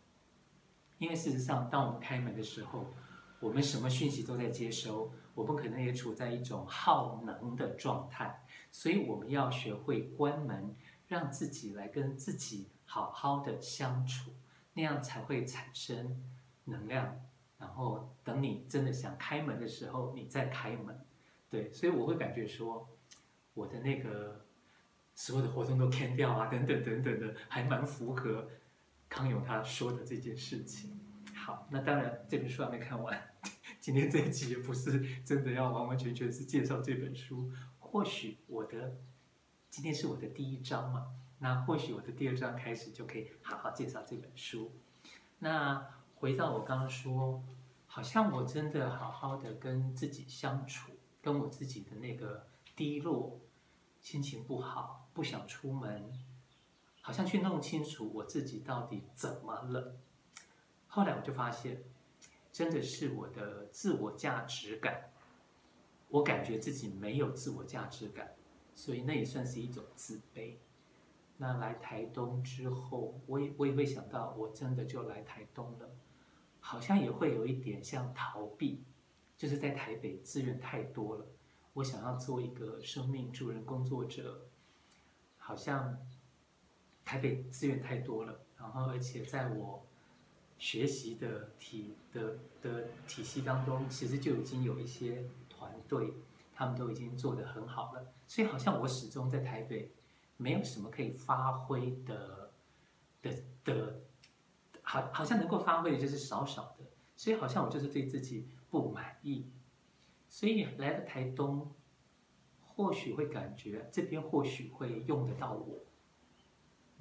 [0.98, 2.86] 因为事实上，当我们开门的时候，
[3.40, 10.76] 我们什么讯息都在接收，我们可能也处在一种耗能的状态，所以我们要学会关门，
[11.08, 14.32] 让自己来跟自己好好的相处，
[14.74, 16.24] 那样才会产生
[16.66, 17.20] 能量。
[17.58, 21.00] 然后等你真的想开门的时候，你再开门。
[21.50, 22.88] 对，所以我会感觉说，
[23.56, 24.46] 我的那个
[25.16, 28.48] 所有的活动都 can 掉啊，等等等等的，还蛮符合。
[29.12, 30.98] 康永他说的这件事情，
[31.36, 33.22] 好，那当然这本书还没看完，
[33.78, 38.96] 今天这一集也不是真的要完完全全是介绍这本书，或许我的
[39.70, 41.08] 今天是我的第一章嘛，
[41.40, 44.72] 那或许我的第二章开始就可以好好介绍这本书。
[45.40, 47.44] 那回到我刚刚说，
[47.88, 52.48] 好像我真的好好的跟自己相处，跟我自己的那个
[52.78, 53.42] 低落、
[54.00, 56.14] 心情不好、不想出门。
[57.04, 59.98] 好像去弄清楚我自己到底怎么了，
[60.88, 61.84] 后来我就发现，
[62.52, 65.12] 真的是我的自我价值感，
[66.10, 68.36] 我感觉自己没有自我价值感，
[68.76, 70.58] 所以那也算是一种自卑。
[71.38, 75.90] 那来台东之后，我也我也会想到，我真的就来台东了，
[76.60, 78.84] 好像也会有一点像逃避，
[79.36, 81.26] 就是在台北资源太多了，
[81.74, 84.46] 我想要做一个生命助人工作者，
[85.40, 85.98] 好像。
[87.04, 89.86] 台北资源太多了，然后而且在我
[90.58, 96.14] 学习的体的的体系当中，其实就已经有一些团队，
[96.54, 99.92] 他们都已经做得很好了，所以好像我始终在台北
[100.38, 102.52] 没有什么可以发挥的
[103.22, 104.02] 的的，
[104.84, 106.86] 好好像能够发挥的就是少少的，
[107.16, 109.46] 所以好像我就是对自己不满意，
[110.30, 111.72] 所以来了台东，
[112.68, 115.80] 或许会感觉这边或许会用得到我。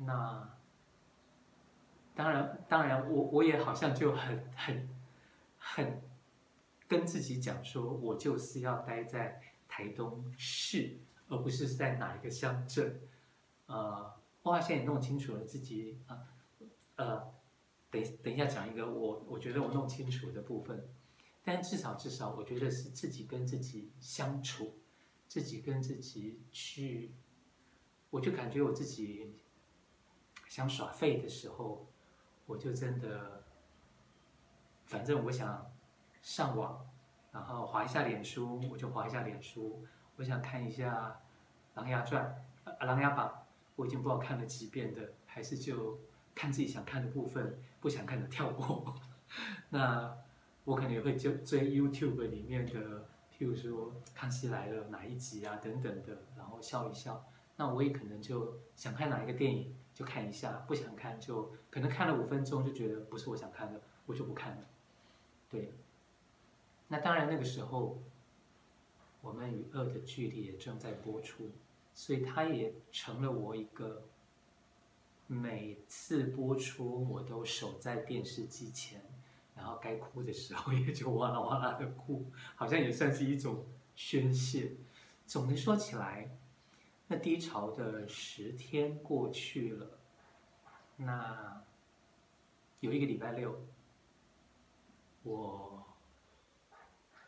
[0.03, 0.57] 那
[2.15, 4.89] 当然，当然，我我也好像就很很
[5.59, 6.03] 很
[6.89, 12.99] 跟自己讲说，我就是要待在台东市，而不是在哪一个乡镇。
[13.67, 16.19] 呃，我好像也弄清楚了自己啊，
[16.97, 17.33] 呃，
[17.91, 20.89] 等等一下讲一个我我觉得我弄清楚的部分，
[21.45, 24.79] 但至少至少，我觉得是自己跟自己相处，
[25.29, 27.13] 自己跟自己去，
[28.09, 29.37] 我就感觉我自己。
[30.51, 31.87] 想耍废的时候，
[32.45, 33.45] 我就真的，
[34.85, 35.71] 反正我想
[36.21, 36.85] 上网，
[37.31, 39.87] 然后滑一下脸书，我就滑一下脸书。
[40.17, 41.21] 我想看一下
[41.81, 42.25] 《琅琊传》
[42.65, 43.29] 呃，《琅琊榜》，
[43.77, 45.97] 我已经不知道看了几遍的，还是就
[46.35, 48.93] 看自己想看的部分，不想看的跳过。
[49.71, 50.19] 那
[50.65, 57.25] 我可能也会就追 YouTube 里面的，譬如说《康熙来了》哪一集啊等等的，然后笑一笑。
[57.55, 59.77] 那我也可能就想看哪一个电影。
[60.01, 64.65] 就看一下，不想看就可能看了五分钟就觉得不是我想看的，我就不看了。
[65.51, 65.75] 对，
[66.89, 67.99] 那当然那个时候，
[69.21, 71.51] 我们与恶的距离也正在播出，
[71.95, 74.05] 所以它也成了我一个
[75.27, 79.03] 每次播出我都守在电视机前，
[79.55, 84.73] 然后该哭的时候也就哇啦哇啦的哭，好像也算是一种宣泄。
[85.27, 86.39] 总的说起来，
[87.13, 89.99] 那低潮的十天过去了，
[90.97, 91.61] 那
[92.79, 93.67] 有一个礼拜六，
[95.25, 95.85] 我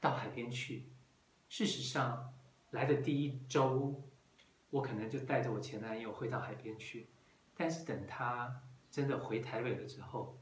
[0.01, 0.85] 到海边去。
[1.49, 2.33] 事实上，
[2.71, 4.01] 来的第一周，
[4.71, 7.09] 我可能就带着我前男友回到海边去。
[7.57, 10.39] 但是等他真的回台北了之后，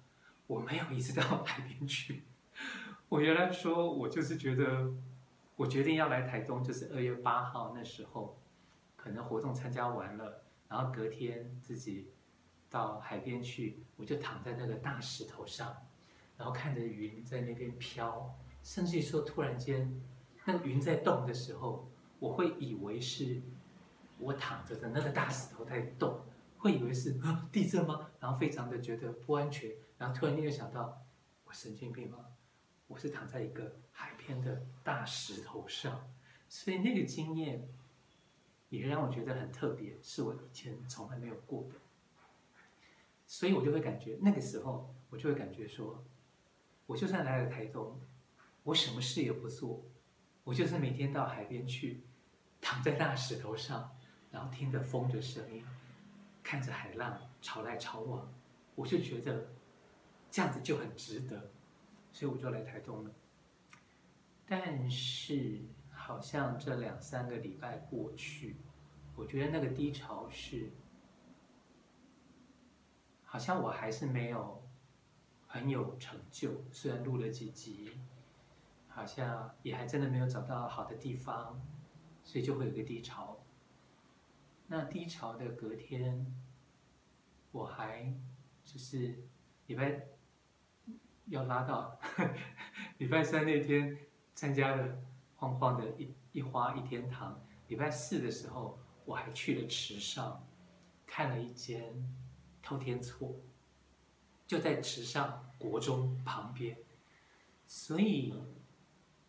[0.47, 2.25] 我没有一直到 海边去。
[3.09, 4.93] 我原来说，我就是觉得，
[5.57, 8.39] 我决定要来台东，就是二月八号那时候，
[9.03, 12.11] 可能活动参加完了，然后隔天自己
[12.69, 15.75] 到海边去，我就躺在那个大石头上，
[16.37, 19.91] 然后看着云在那边飘，甚至于说突然间。
[20.47, 21.87] 那个云在动的时候，
[22.19, 23.43] 我会以为是
[24.19, 26.19] 我躺着的那个大石头在动，
[26.57, 27.21] 会以为是
[27.53, 28.09] 地震吗？
[28.19, 31.05] 然后非常的觉得不安全，然后突然间又想到，
[31.45, 32.19] 我神经病吗？
[32.89, 36.11] 我是躺在一个海边的大石头上，
[36.49, 37.69] 所以那个经验
[38.71, 41.75] 也让我觉得很特别，是我以前从来没有过的，
[43.27, 46.03] 所以我就会感觉那个时候，我就会感觉说，
[46.87, 48.01] 我就算来了台东，
[48.63, 49.85] 我什么事也不做。
[50.43, 52.03] 我就是每天到海边去，
[52.61, 53.95] 躺在大石头上，
[54.33, 55.65] 然后听着风的声音，
[56.43, 58.33] 看着海浪潮来潮往，
[58.75, 59.53] 我就觉得
[60.31, 61.51] 这样子就很值得，
[62.13, 63.11] 所以我就来台东了。
[64.47, 65.61] 但是
[66.11, 68.57] 好像这两三个礼拜过去，
[69.15, 70.73] 我觉得那个低潮是，
[73.25, 74.61] 好像我还是没有
[75.47, 77.93] 很有成就，虽然录了几集。
[78.89, 81.63] 好像也还真的没有找到好的地方，
[82.25, 83.39] 所以就会有个低潮。
[84.67, 86.27] 那低潮的隔天，
[87.53, 88.13] 我还
[88.65, 89.17] 就是
[89.69, 90.09] 礼拜
[91.27, 91.97] 要拉到
[92.99, 93.97] 礼拜三那天
[94.35, 94.99] 参加了
[95.41, 97.41] 晃晃的一一花一天堂。
[97.67, 100.47] 礼拜四的时候，我还去了池上
[101.07, 102.15] 看了一间
[102.63, 103.35] 透天厝，
[104.47, 106.77] 就在池上国中旁边，
[107.67, 108.35] 所以。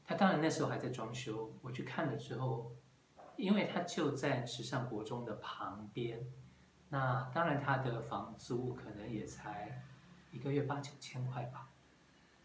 [0.04, 2.76] 他当然那时候还在装修，我去看了之后，
[3.38, 6.20] 因为他就在池上国中的旁边，
[6.90, 9.82] 那当然他的房租可能也才
[10.34, 11.70] 一个月八九千块吧，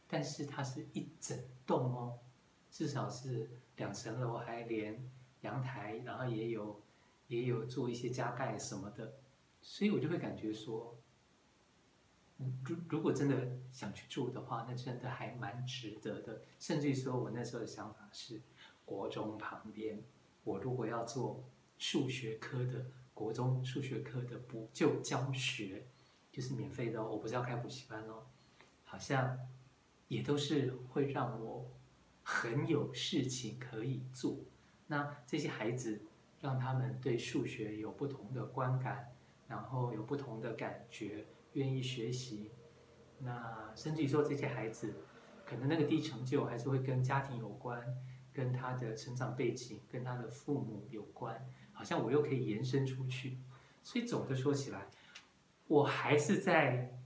[0.07, 2.19] 但是它是一整栋哦，
[2.77, 5.11] 至少是两层楼，还连
[5.41, 6.83] 阳台，然后也有
[7.27, 9.15] 也有做一些加盖什么的，
[9.63, 10.95] 所以我就会感觉说。
[12.67, 16.43] 如如果真的想去住的话，那真的还蛮值得的。
[16.59, 18.43] 甚至于说，我那时候的想法是，
[18.85, 20.05] 国中旁边，
[20.45, 21.43] 我如果要做
[21.79, 22.85] 数学科的
[23.15, 25.87] 国中数学科的补救教学，
[26.31, 28.27] 就是免费的哦，我不是要开补习班哦，
[28.85, 29.39] 好像
[30.09, 31.67] 也都是会让我
[32.29, 34.37] 很有事情可以做。
[34.89, 36.03] 那这些孩子，
[36.41, 39.13] 让他们对数学有不同的观感，
[39.47, 41.25] 然后有不同的感觉。
[41.53, 42.51] 愿意学习，
[43.21, 44.93] 那甚至于说这些孩子，
[45.47, 47.81] 可能那个低成就还是会跟家庭有关，
[48.33, 53.39] 跟他的成长背景，跟他的父母有关，好像我又可以延伸出去。
[53.85, 54.89] 所以总的说起来，
[55.69, 56.99] 我还是在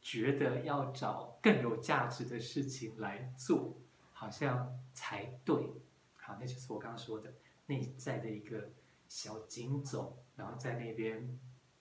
[0.00, 3.76] 觉得要找更有价值的事情来做，
[4.22, 5.72] 好像才对。
[6.14, 7.34] 好，那就是我刚刚说的
[7.66, 8.70] 内在的一个
[9.08, 11.36] 小警总，然后在那边。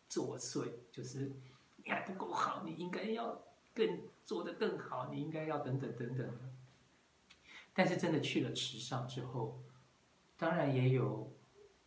[0.09, 1.31] 作祟，就是
[1.77, 3.41] 你还不够好，你应该要
[3.73, 6.53] 更做得更好，你应该要等等等等。
[7.73, 9.57] 但是真的去了池上之后，
[10.35, 11.31] 当然也有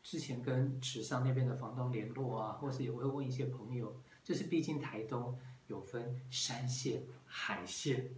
[0.02, 8.14] 之前跟池上那边的房东联络啊，或是也会问一些朋友，就是毕竟台东有分山线、海线。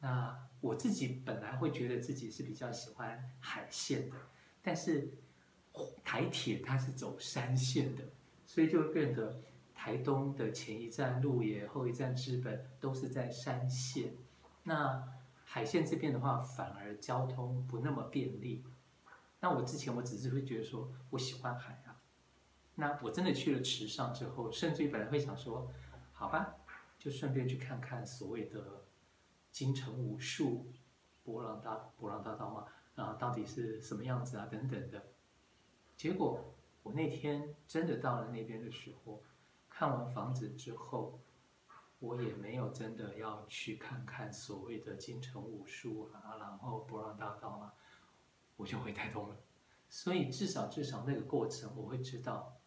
[0.00, 4.16] 那我自己本来会觉得自己是比较喜欢海线的，
[4.60, 5.14] 但是
[6.04, 8.02] 台铁它是走山线的，
[8.44, 9.40] 所以就变得。
[9.82, 14.12] 台东的前一站鹿野，后一站知本，都是在山线。
[14.64, 15.02] 那
[15.42, 18.62] 海线这边的话，反而交通不那么便利。
[19.40, 21.96] 那我之前我只是会觉得说，我喜欢海啊。
[22.74, 25.72] 那我真的去了池上之后，甚至于本来会想说，
[26.12, 26.56] 好吧，
[26.98, 28.79] 就顺便去看看所谓的
[29.50, 30.72] 金城武术、
[31.22, 35.02] 博朗大博朗大道嘛，啊，到底是什么样子啊，等等的。
[35.96, 39.22] 结果我那天真的到了那边的时候。
[39.72, 41.18] 看完房子之后，
[42.00, 47.72] 我也没有真的要去看看所谓的金城武术啊，然后博朗大道啊，
[48.56, 49.36] 我就回台东了。
[49.88, 52.60] 所以至少至少那个过程，我会知道，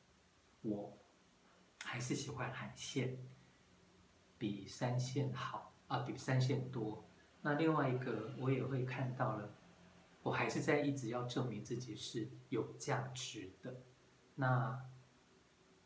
[0.62, 0.98] 我
[1.84, 3.20] 还是喜欢海线，
[4.40, 7.06] 比山线好啊，比三线多。
[7.44, 9.54] 那另外一个，我也会看到了，
[10.24, 13.82] 我还是在一直要证明自己是有价值的。
[14.36, 14.84] 那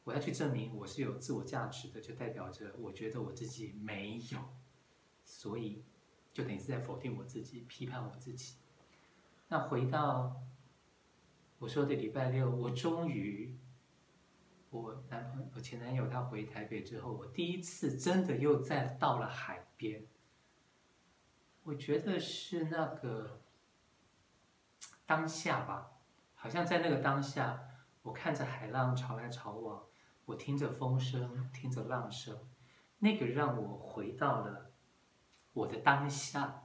[0.05, 4.39] 我要去证明我是有自我价值的，就代表着我觉得我自己没有，
[5.25, 5.83] 所以
[6.31, 8.55] 就等于是在否定我自己，批判我自己。
[9.49, 10.41] 那回到。
[11.59, 13.57] 我说的礼拜六，我终于，
[15.67, 20.05] 前男友他回台北之后，我第一次真的又再到了海边。
[21.63, 23.41] 我觉得是那个
[25.05, 25.91] 当下吧，
[26.35, 27.61] 好像在那个当下，
[28.01, 29.83] 我看着海浪潮来潮往，
[30.23, 32.47] 我听着风声，听着浪声，
[32.99, 34.71] 那个让我回到了
[35.51, 36.63] 我的当下，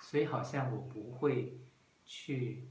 [0.00, 1.58] 所以好像我不会
[2.04, 2.70] 去。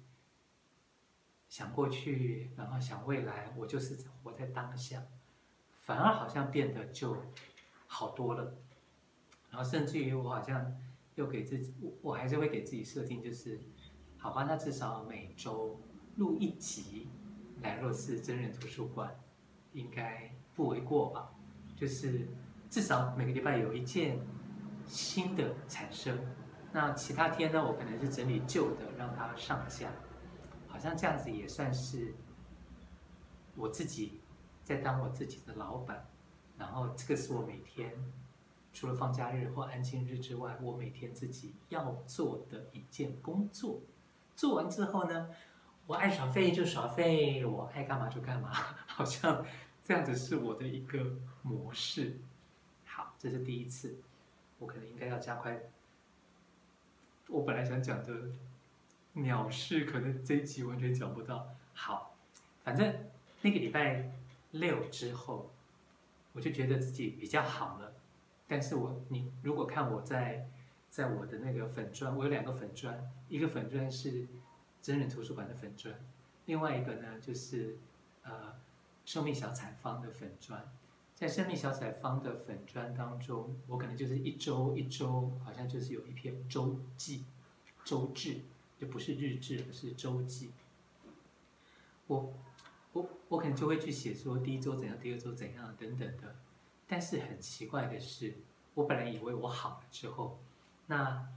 [1.49, 5.01] 想过去，然后想未来，我就是活在当下，
[5.87, 7.15] 反而好像变得就
[7.87, 8.53] 好多了。
[9.49, 10.75] 然后甚至于我好像
[11.15, 13.57] 又给自己，我我还是会给自己设定，就是
[14.17, 15.79] 好吧，那至少每周
[16.17, 17.07] 录一集
[17.61, 19.17] 来洛斯真人图书馆，
[19.71, 21.31] 应该不为过吧？
[21.77, 22.27] 就是
[22.69, 24.19] 至少每个礼拜有一件
[24.85, 26.19] 新的产生。
[26.73, 29.89] 那其他天呢，我可能是整理旧的，让它上架。
[30.67, 32.13] 好像这样子也算是
[33.55, 34.19] 我自己
[34.67, 36.05] 在当我自己的老板，
[36.57, 37.93] 然后这个是我每天
[38.73, 43.79] 除了放假日或安静日之外，我每天自己要做的一件工作。
[44.35, 45.29] 做完之后呢，
[45.85, 48.51] 我爱耍废就耍废，我爱干嘛就干嘛，
[48.85, 49.45] 好像
[49.85, 52.19] 这样子是我的一个模式。
[52.83, 53.97] 好，这是第一次，
[54.59, 55.57] 我可能应该要加快。
[57.29, 58.11] 我本来想讲的。
[59.13, 61.49] 鸟事可能这一集完全讲不到。
[61.73, 62.15] 好，
[62.63, 62.93] 反正
[63.41, 64.11] 那个礼拜
[64.59, 65.51] 六之后，
[66.33, 67.93] 我就觉得自己比较好了。
[68.47, 70.47] 但是我你如果看我在
[70.89, 74.27] 在我的那个粉专，我有两个粉专，一个粉专是
[74.81, 75.93] 真人图书馆的粉专，
[76.45, 77.77] 另外一个呢就是
[78.23, 78.55] 呃
[79.05, 80.63] 生命小彩方的粉专。
[81.15, 87.23] 在生命小彩方的粉专当中，我可能就是一周一周，好像就是有一篇周记、
[87.83, 88.41] 周志。
[88.79, 90.51] 就不是日志，是周记。
[92.05, 92.31] 我
[93.27, 96.35] 我可能就会去写说第一周怎样，第二周怎样等等的。
[96.87, 98.35] 但是很奇怪的是，
[98.73, 100.39] 我本来以为我好了之后，
[100.85, 101.27] 那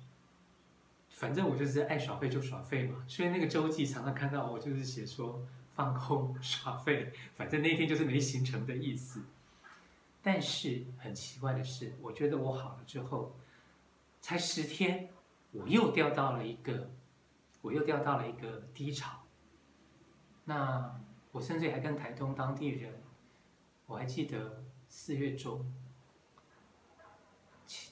[1.09, 3.05] 反正我就是爱耍废就耍废嘛。
[3.09, 5.43] 所以那个周记常常看到我就是写说
[5.75, 9.23] 放空耍废，反正那天就是没行程的意思。
[10.23, 13.35] 但是很奇怪的是，我觉得我好了之后，
[14.21, 15.09] 才十天，
[15.53, 16.91] 我又掉到了一个。
[17.63, 19.21] 我又掉到了一个低潮，
[20.47, 20.99] 那
[21.33, 22.93] 我甚至还跟台东当地人，
[23.87, 25.65] 我还记得四月中，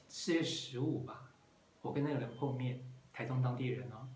[0.09, 1.31] 四月十五吧，
[1.81, 4.09] 我跟那个人碰面，台东当地人哦，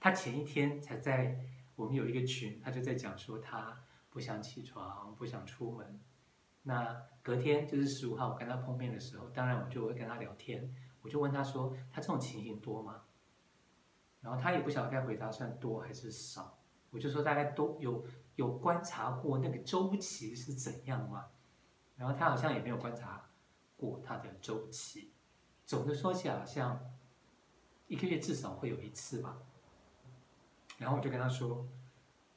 [0.00, 1.38] 他前一天才在
[1.76, 3.78] 我们有一个群，他就在讲说他
[4.08, 6.00] 不想起床，不想出门，
[6.62, 13.02] 那隔天就是十五号，我跟他碰面的时候，当然我就会跟他聊天，我就问他说，他这种情形多吗？
[14.22, 16.58] 然后他也不晓得该回答算多还是少，
[16.90, 18.04] 我就说大概都有
[18.40, 21.26] 有观察过那个周期是怎样吗，
[21.98, 23.28] 然后他好像也没有观察
[23.76, 25.12] 过他的周期，
[25.66, 26.80] 总的说起来好像
[27.86, 29.36] 一个月至少会有一次吧。
[30.78, 31.68] 然后我就跟他说，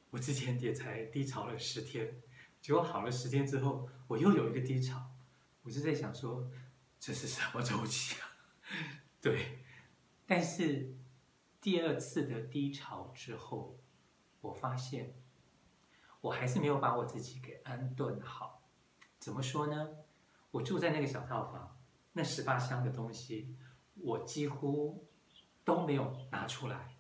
[0.10, 2.22] 我之前也才低潮了十天，
[2.60, 5.10] 结果好了十天之后，我又有一个低潮，
[5.64, 6.52] 我就在想说
[7.00, 8.28] 这是什么周期啊？
[9.22, 9.64] 对，
[10.28, 10.94] 但是。
[11.64, 13.78] 第二次的低潮之后，
[14.42, 15.14] 我发现
[16.24, 18.62] 我还是没有把我自己给安顿好。
[19.20, 19.90] 怎么说呢？
[20.52, 21.78] 我住在那个小套房，
[22.14, 23.58] 那十八箱的东西，
[23.96, 25.06] 我几乎
[25.66, 26.96] 都没有拿出来。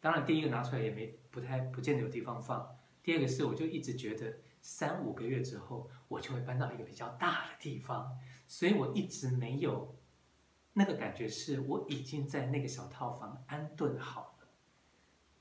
[0.00, 2.76] 当然，第一个拿出来也没不太不见得有地方放。
[3.00, 9.94] 第二个是，我就一直觉得三五个月之后，我就会搬到一个比较大的地方，所以我一直没有。
[10.72, 14.48] 那个感觉是我已经在那个小套房安顿好了，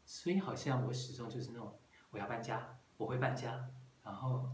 [0.05, 1.79] 所以好像我始终就是那种
[2.11, 3.69] 我要搬家，我会搬家，
[4.03, 4.49] 然后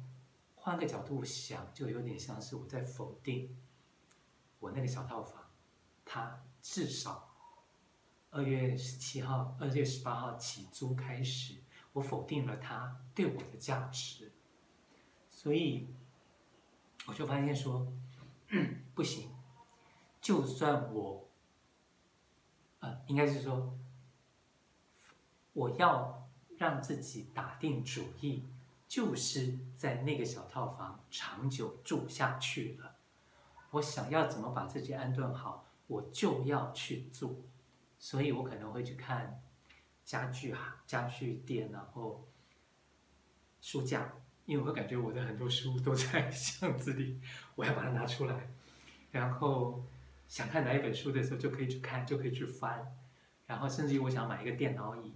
[0.55, 3.57] 换个角度想，就有点像是我在否定
[4.59, 5.43] 我那个小套房，
[6.05, 7.29] 它至少
[8.31, 11.61] 二月十七号、二月十八号起租开始，
[11.93, 14.31] 我否定了它对我的价值，
[15.29, 15.87] 所以
[17.05, 17.85] 我就发现说，
[18.95, 19.29] 不行，
[20.21, 21.27] 就算我，
[22.79, 23.77] 呃，应该是说，
[25.53, 26.22] 我要
[26.57, 28.43] 让自己打定主意，
[28.87, 32.95] 就是在那个小套房长久住下去了。
[33.71, 37.35] 我想要怎么把自己安顿好，我就要去做。
[37.97, 39.41] 所以我可能会去看
[40.03, 42.27] 家具哈，家具店，然后
[43.61, 44.13] 书架，
[44.45, 47.19] 因为我会感觉我的很多书都在箱子里，
[47.55, 48.49] 我要把它拿出来。
[49.11, 49.83] 然后
[50.27, 52.95] 想看哪一本书的时候，就可以去看，就可以去翻。
[53.47, 55.13] 然后甚至于我想买一个电脑椅，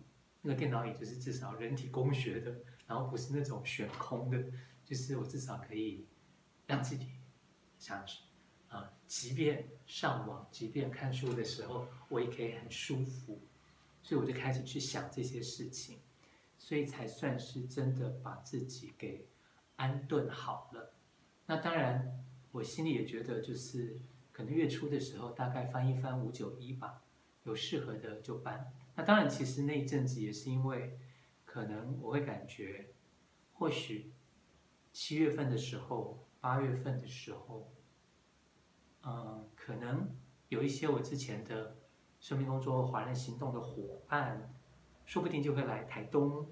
[0.47, 2.55] 那个电脑椅就是至少人体工学的，
[2.87, 4.41] 然后不是那种悬空的，
[4.85, 6.05] 就是我至少可以
[6.65, 7.09] 让自己
[7.77, 8.01] 想
[8.69, 13.41] 啊，即便上网，即便看书的时候，我也可以很舒服，
[14.01, 15.99] 所以我就开始去想这些事情，
[16.57, 19.27] 所以才算是真的把自己给
[19.75, 20.93] 安顿好了。
[21.45, 22.23] 那当然，
[22.53, 23.99] 我心里也觉得，就是
[24.31, 27.01] 可能月初的时候，大概翻一翻五九一吧，
[27.43, 28.71] 有适合的就搬。
[28.97, 30.97] 那当然，其实那一阵子也是因为，
[31.45, 32.87] 可能我会感觉，
[33.53, 34.11] 或许
[34.91, 37.71] 七月份的时候，八月份的时候。
[39.03, 40.09] 嗯，可能
[40.49, 41.77] 有一些我之前的
[42.19, 44.53] 生命工作华人行动的伙伴，
[45.05, 46.45] 说不定就会来台东，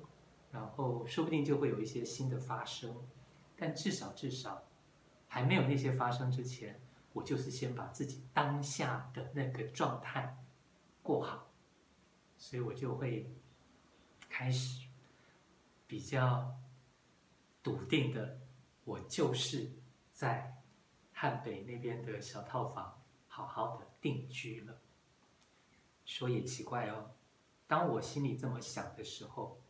[0.52, 2.96] 然后说不定就会有一些新的发生，
[3.58, 4.64] 但至少至少
[5.28, 6.80] 还没有那些发生之前，
[7.12, 10.38] 我就是先把自己当下的那个状态
[11.02, 11.45] 过好，
[12.46, 13.28] 所以我就会
[14.30, 14.88] 开始
[15.88, 16.56] 比较
[17.64, 18.40] 笃定的，
[18.84, 19.72] 我就是
[20.12, 20.52] 在。
[21.18, 24.82] 汉北那边的小套房，好好的定居了。
[26.04, 27.12] 说也奇怪哦，
[27.68, 29.62] 当我心里这么想的时候，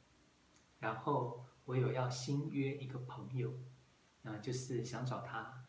[0.80, 3.54] 然后我有要新约一个朋友，
[4.24, 5.64] 嗯，就是想找他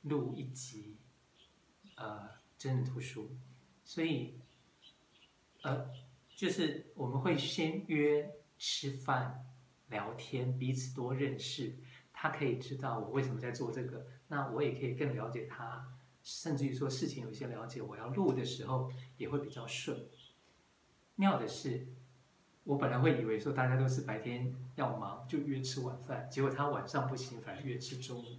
[0.00, 0.96] 录一集，
[1.96, 3.36] 呃，真人图书，
[3.84, 4.40] 所以，
[5.60, 5.90] 呃，
[6.38, 9.44] 就是我们会先约吃饭、
[9.88, 11.74] 聊天，彼此多认识。
[12.12, 15.84] 他可以知道我为什么在做这个，那我也可以更了解他，
[16.22, 19.98] 甚至于说事情有一些了解，我要录的时候也会比较顺。
[21.16, 21.88] 妙的是，
[22.62, 28.38] 我本来会以为说大家都是白天要忙就约吃晚饭，结果他晚上不行，反而约吃中午。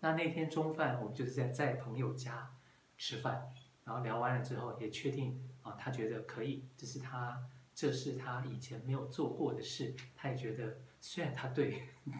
[0.00, 2.56] 那那天中饭我们就是在在朋友家
[2.98, 11.88] 吃饭，然后聊完了之后也确定啊，他觉得可以，这是他这是他以前没有做过的事，他也觉得虽然他对。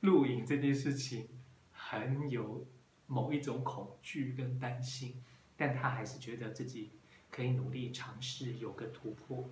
[0.00, 1.28] 录影这件事情
[1.72, 2.64] 很有
[3.06, 5.22] 某一种恐惧跟担心，
[5.56, 6.92] 但他还是觉得自己
[7.30, 9.50] 可以努力尝试有个突破，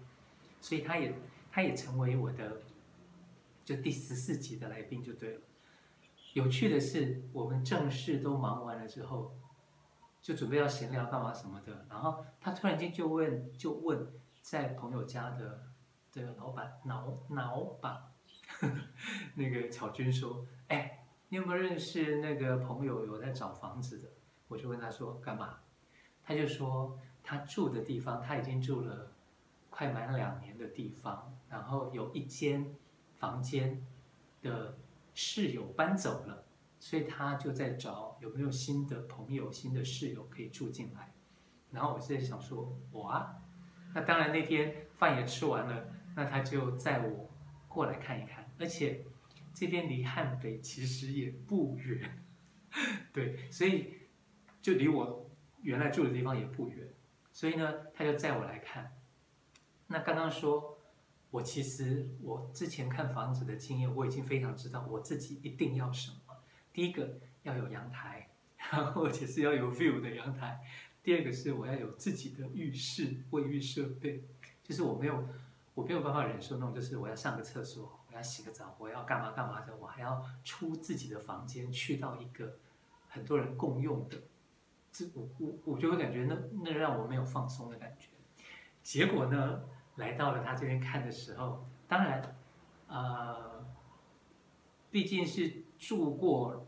[0.61, 1.13] 所以他也
[1.51, 2.63] 他也成为我的
[3.65, 5.41] 就第十四集的来宾就对了。
[6.35, 9.35] 有趣的是，我们正事都忙完了之后，
[10.27, 14.05] 就准备要闲聊干嘛什么的，然后他突然间就问就问
[14.43, 15.63] 在朋友家的
[16.11, 17.97] 这个老板老老板。
[19.37, 24.09] 那个巧君说：“哎，你有没有认识那个朋友有在找房子的？”
[24.49, 25.61] 我就问他说：“干嘛？”
[26.25, 29.13] 他就说他住的地方他已经住了
[29.71, 32.75] 快满两年的地方，然后有一间
[33.15, 33.87] 房间
[34.43, 34.77] 的
[35.15, 36.46] 室友搬走了，
[36.89, 41.13] 所以他就在找有没有新的朋友、新的室友可以住进来。
[41.73, 43.43] 然后我就在想说：“我啊，
[43.93, 47.29] 那当然那天饭也吃完了，那他就载我
[47.67, 49.05] 过来看一看。”而且
[49.53, 52.25] 这边离汉北其实也不远，
[53.13, 53.93] 对，所以
[54.63, 55.29] 就离我
[55.63, 56.87] 原来住的地方也不远，
[57.33, 58.93] 所以呢，他就载我来看。
[59.89, 60.79] 那刚刚说，
[61.33, 66.17] 我其实我之前看房子的经验，我已经非常知道我自己一定要什么。
[66.77, 67.09] 第一个
[67.43, 70.61] 要有阳台，然后而且是要有 view 的阳台。
[71.03, 74.23] 第二个是我要有自己的浴室、卫浴设备，
[74.63, 75.27] 就是我没有
[75.73, 77.99] 我没有办法忍受那种，就是我要上个厕所。
[78.11, 82.59] 我要洗个澡，我要干嘛干嘛的，我还要出自己的房间，去到一个
[83.09, 84.19] 很多人共用的，
[84.93, 88.09] 这我我我就会感觉那那让我没有放松的感觉。
[88.83, 89.63] 结果呢，
[89.95, 92.37] 来到了他这边看的时候，当然，
[92.87, 93.67] 呃，
[94.91, 96.66] 毕竟是住过，我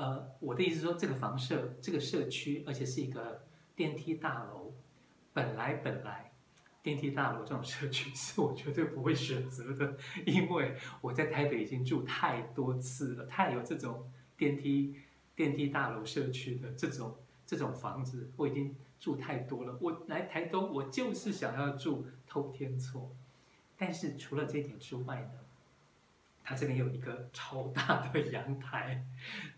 [0.00, 3.44] 呃我的意思是说，这个房舍这个社区，而且是一个
[3.76, 4.72] 电梯大楼，
[5.34, 6.32] 本来本来。
[6.82, 14.96] 电梯大楼这种社区是我绝对不会选择的，因为我在台北已经住太多次了，太有这种电梯
[15.36, 19.76] 电梯大楼社区的这种这种房子，我已经住太多了。
[19.82, 23.14] 我来台东，我就是想要住透天厝。
[23.76, 25.40] 但是除了这点之外呢，
[26.42, 29.04] 它这边有一个超大的阳台，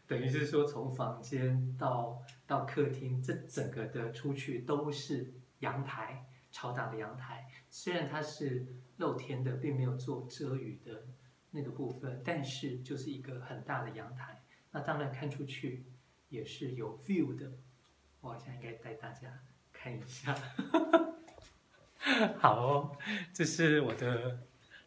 [0.06, 7.48] 等于是说从房间到到客厅，这整个的出去都是阳台，超大的阳台。
[7.70, 8.66] 虽然它是
[8.98, 11.06] 露天的，并没有做遮雨的
[11.50, 14.42] 那个部分，但是就是一个很大的阳台。
[14.70, 15.86] 那当然看出去
[16.28, 17.50] 也是有 view 的。
[18.20, 19.40] 我好像应该带大家
[19.72, 20.36] 看一下。
[22.38, 22.96] 好哦，
[23.32, 24.40] 这是我的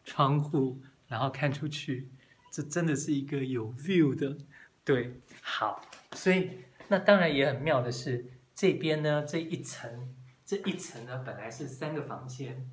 [0.04, 0.80] 窗户。
[1.08, 2.08] 然后看出去，
[2.50, 4.36] 这真的是一个有 view 的，
[4.84, 6.50] 对，好，所以
[6.88, 12.70] 那当然也很妙的是，这边呢这一层这一层呢本来是三个房间，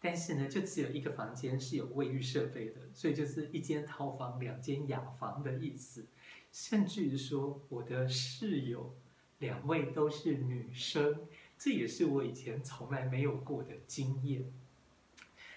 [0.00, 6.06] 但是呢就只有一个房间是有卫浴设备的，所以就是一间套房两间雅房的意思，
[6.52, 8.94] 甚至于说我的室友
[9.38, 11.26] 两位都是女生，
[11.58, 14.52] 这也是我以前从来没有过的经验。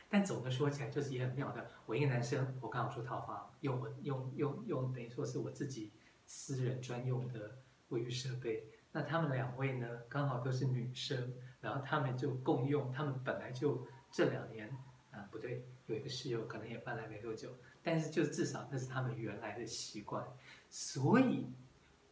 [0.08, 1.70] 但总的说起来，就是也很妙的。
[1.86, 5.92] 我一个男生，我刚好住套房，用我用用用，等于说是我自己
[6.26, 7.58] 私人专用的
[7.90, 8.66] 卫浴设备。
[8.92, 12.92] 那他们两位呢，刚好都是女生，然后他们就共用。
[12.92, 14.70] 他们本来就这两年
[15.12, 17.50] 啊，不对，有一个室友可能也搬来没多久，
[17.84, 20.26] 但是就至少那是他们原来的习惯。
[20.70, 21.48] 所以，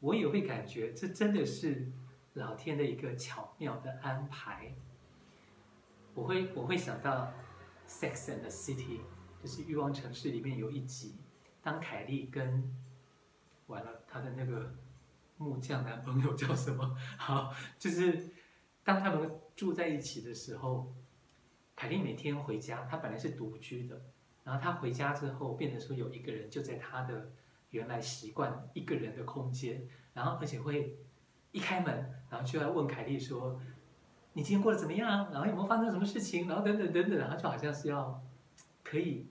[0.01, 1.89] 我也会感觉这真的是
[2.33, 4.73] 老天的一个巧妙的安排。
[6.15, 7.31] 我会我会想到。
[7.93, 9.01] Sex and the City
[9.39, 11.15] 就是欲望城市里面有一集，
[11.61, 12.75] 当凯莉跟
[13.67, 14.73] 完了她的那个
[15.37, 16.97] 木匠男朋友叫什么？
[17.17, 18.31] 好，就是
[18.83, 20.91] 当他们住在一起的时候，
[21.75, 24.01] 凯莉每天回家，她本来是独居的，
[24.43, 27.31] 然后她回家之后，变成说有一个人就在她的
[27.69, 30.97] 原来习惯一个人的空间，然后而且会
[31.51, 31.93] 一开门，
[32.31, 33.61] 然后就要问凯莉说。
[34.35, 35.31] 你今天过得怎么样？
[35.31, 36.47] 然后有没有发生什么事情？
[36.47, 38.19] 然后等等等等，然后就好像是要
[38.83, 39.27] 可以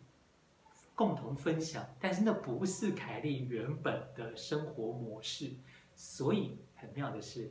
[0.95, 5.55] 共同分享，但是那不是凯莉原本的生活模式。
[5.97, 7.51] 所以很妙的是，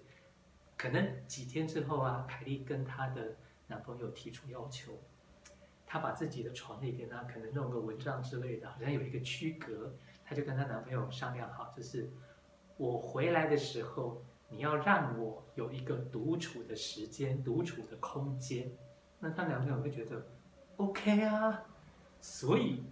[0.77, 3.35] 可能几天之后啊，凯莉跟她的
[3.67, 4.93] 男朋友提出要求，
[5.85, 9.93] 她把自己的床那边呢，可能弄个蚊帐之类的，好像有一个区隔。
[10.23, 12.09] 她就跟她男朋友商量好，就是
[12.77, 14.23] 我回来的时候。
[14.51, 18.69] 你要让我有一个独处的时间，独处的空间，
[19.17, 20.27] 那他男朋友会觉得
[20.75, 21.63] OK 啊。
[22.19, 22.83] 所以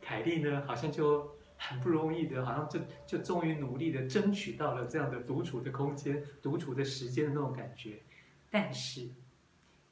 [0.00, 8.00] 凯莉呢，好像就很不容易的，好像就就终于努力的争取到了这样的独处的空间、独处的时间的那种感觉。
[8.48, 9.10] 但是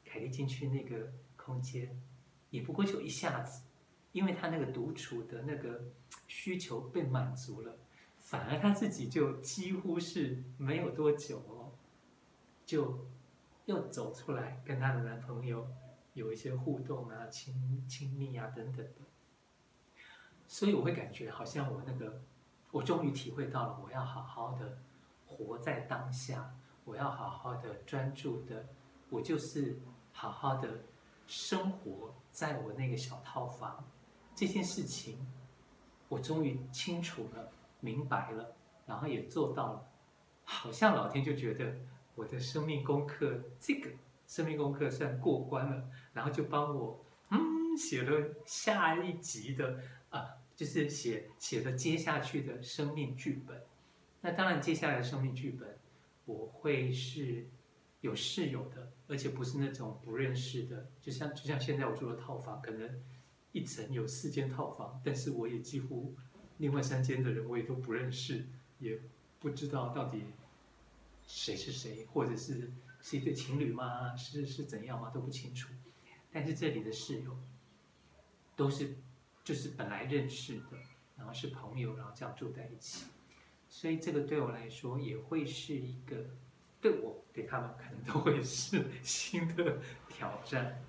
[0.04, 2.00] 凯莉进去那个空间，
[2.50, 3.64] 也不过就一下子，
[4.12, 5.82] 因为他那个独处的那个
[6.28, 7.76] 需求被满足了。
[8.30, 11.72] 反而她自己就几乎是没有多久哦，
[12.64, 13.04] 就
[13.66, 15.66] 又走出来跟她的男朋友
[16.12, 19.00] 有一些互动啊、亲亲密啊等等的。
[20.46, 22.22] 所以我会感觉好像我那个，
[22.70, 24.78] 我终于体会到了，我要好好的
[25.26, 26.54] 活在当下，
[26.84, 28.64] 我要好好的专注的，
[29.08, 29.80] 我就是
[30.12, 30.84] 好好的
[31.26, 33.84] 生活在我那个小套房。
[34.36, 35.18] 这件事情，
[36.08, 37.50] 我终于清楚了。
[37.80, 38.54] 明白了，
[38.86, 39.88] 然后也做到了，
[40.44, 41.74] 好像老天就觉得
[42.14, 43.90] 我的生命功课这个
[44.26, 53.62] 生命功课算过关了，然后就帮我嗯写了下一集的啊，就是写写了接下去的生命剧本。
[54.20, 55.78] 那当然，接下来的生命剧本
[56.26, 57.46] 我会是
[58.02, 63.02] 有室友的，而且不是那种不认识的，就像就像现在我住的套房，可能
[63.52, 66.14] 一层有四间套房，但是我也几乎。
[66.60, 68.44] 另外三间的人我也都不认识，
[68.78, 69.00] 也
[69.40, 70.24] 不知道到底
[71.26, 74.14] 谁是谁，或者是是一对情侣吗？
[74.14, 75.08] 是是怎样吗？
[75.08, 75.70] 都不清楚。
[76.30, 77.34] 但是这里的室友
[78.54, 78.94] 都是
[79.42, 80.76] 就是本来认识的，
[81.16, 83.06] 然后是朋友，然后这样住在一起。
[83.70, 86.26] 所以这个对我来说也会是一个，
[86.78, 89.80] 对我对他们可能都会是 新的
[90.10, 90.84] 挑战。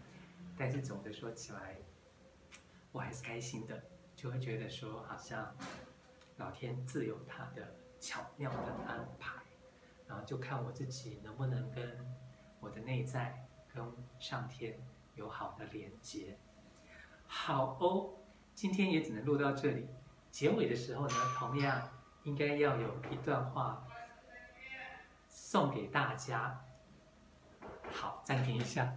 [0.57, 1.77] 但是总的说起来，
[2.91, 3.81] 我还是开心的。
[4.21, 5.51] 就会觉得说，好像
[6.37, 9.33] 老天自有他的巧妙的安排，
[10.07, 11.97] 然后就看我自己能不能跟
[12.59, 13.83] 我的内在跟
[14.19, 14.79] 上天
[15.15, 16.37] 有好的连接。
[17.25, 18.13] 好哦，
[18.53, 19.87] 今天也只能录到这里。
[20.29, 21.89] 结尾的时候呢，同样
[22.21, 23.87] 应该要有一段话
[25.29, 26.63] 送给大家。
[27.91, 28.95] 好，暂停一下。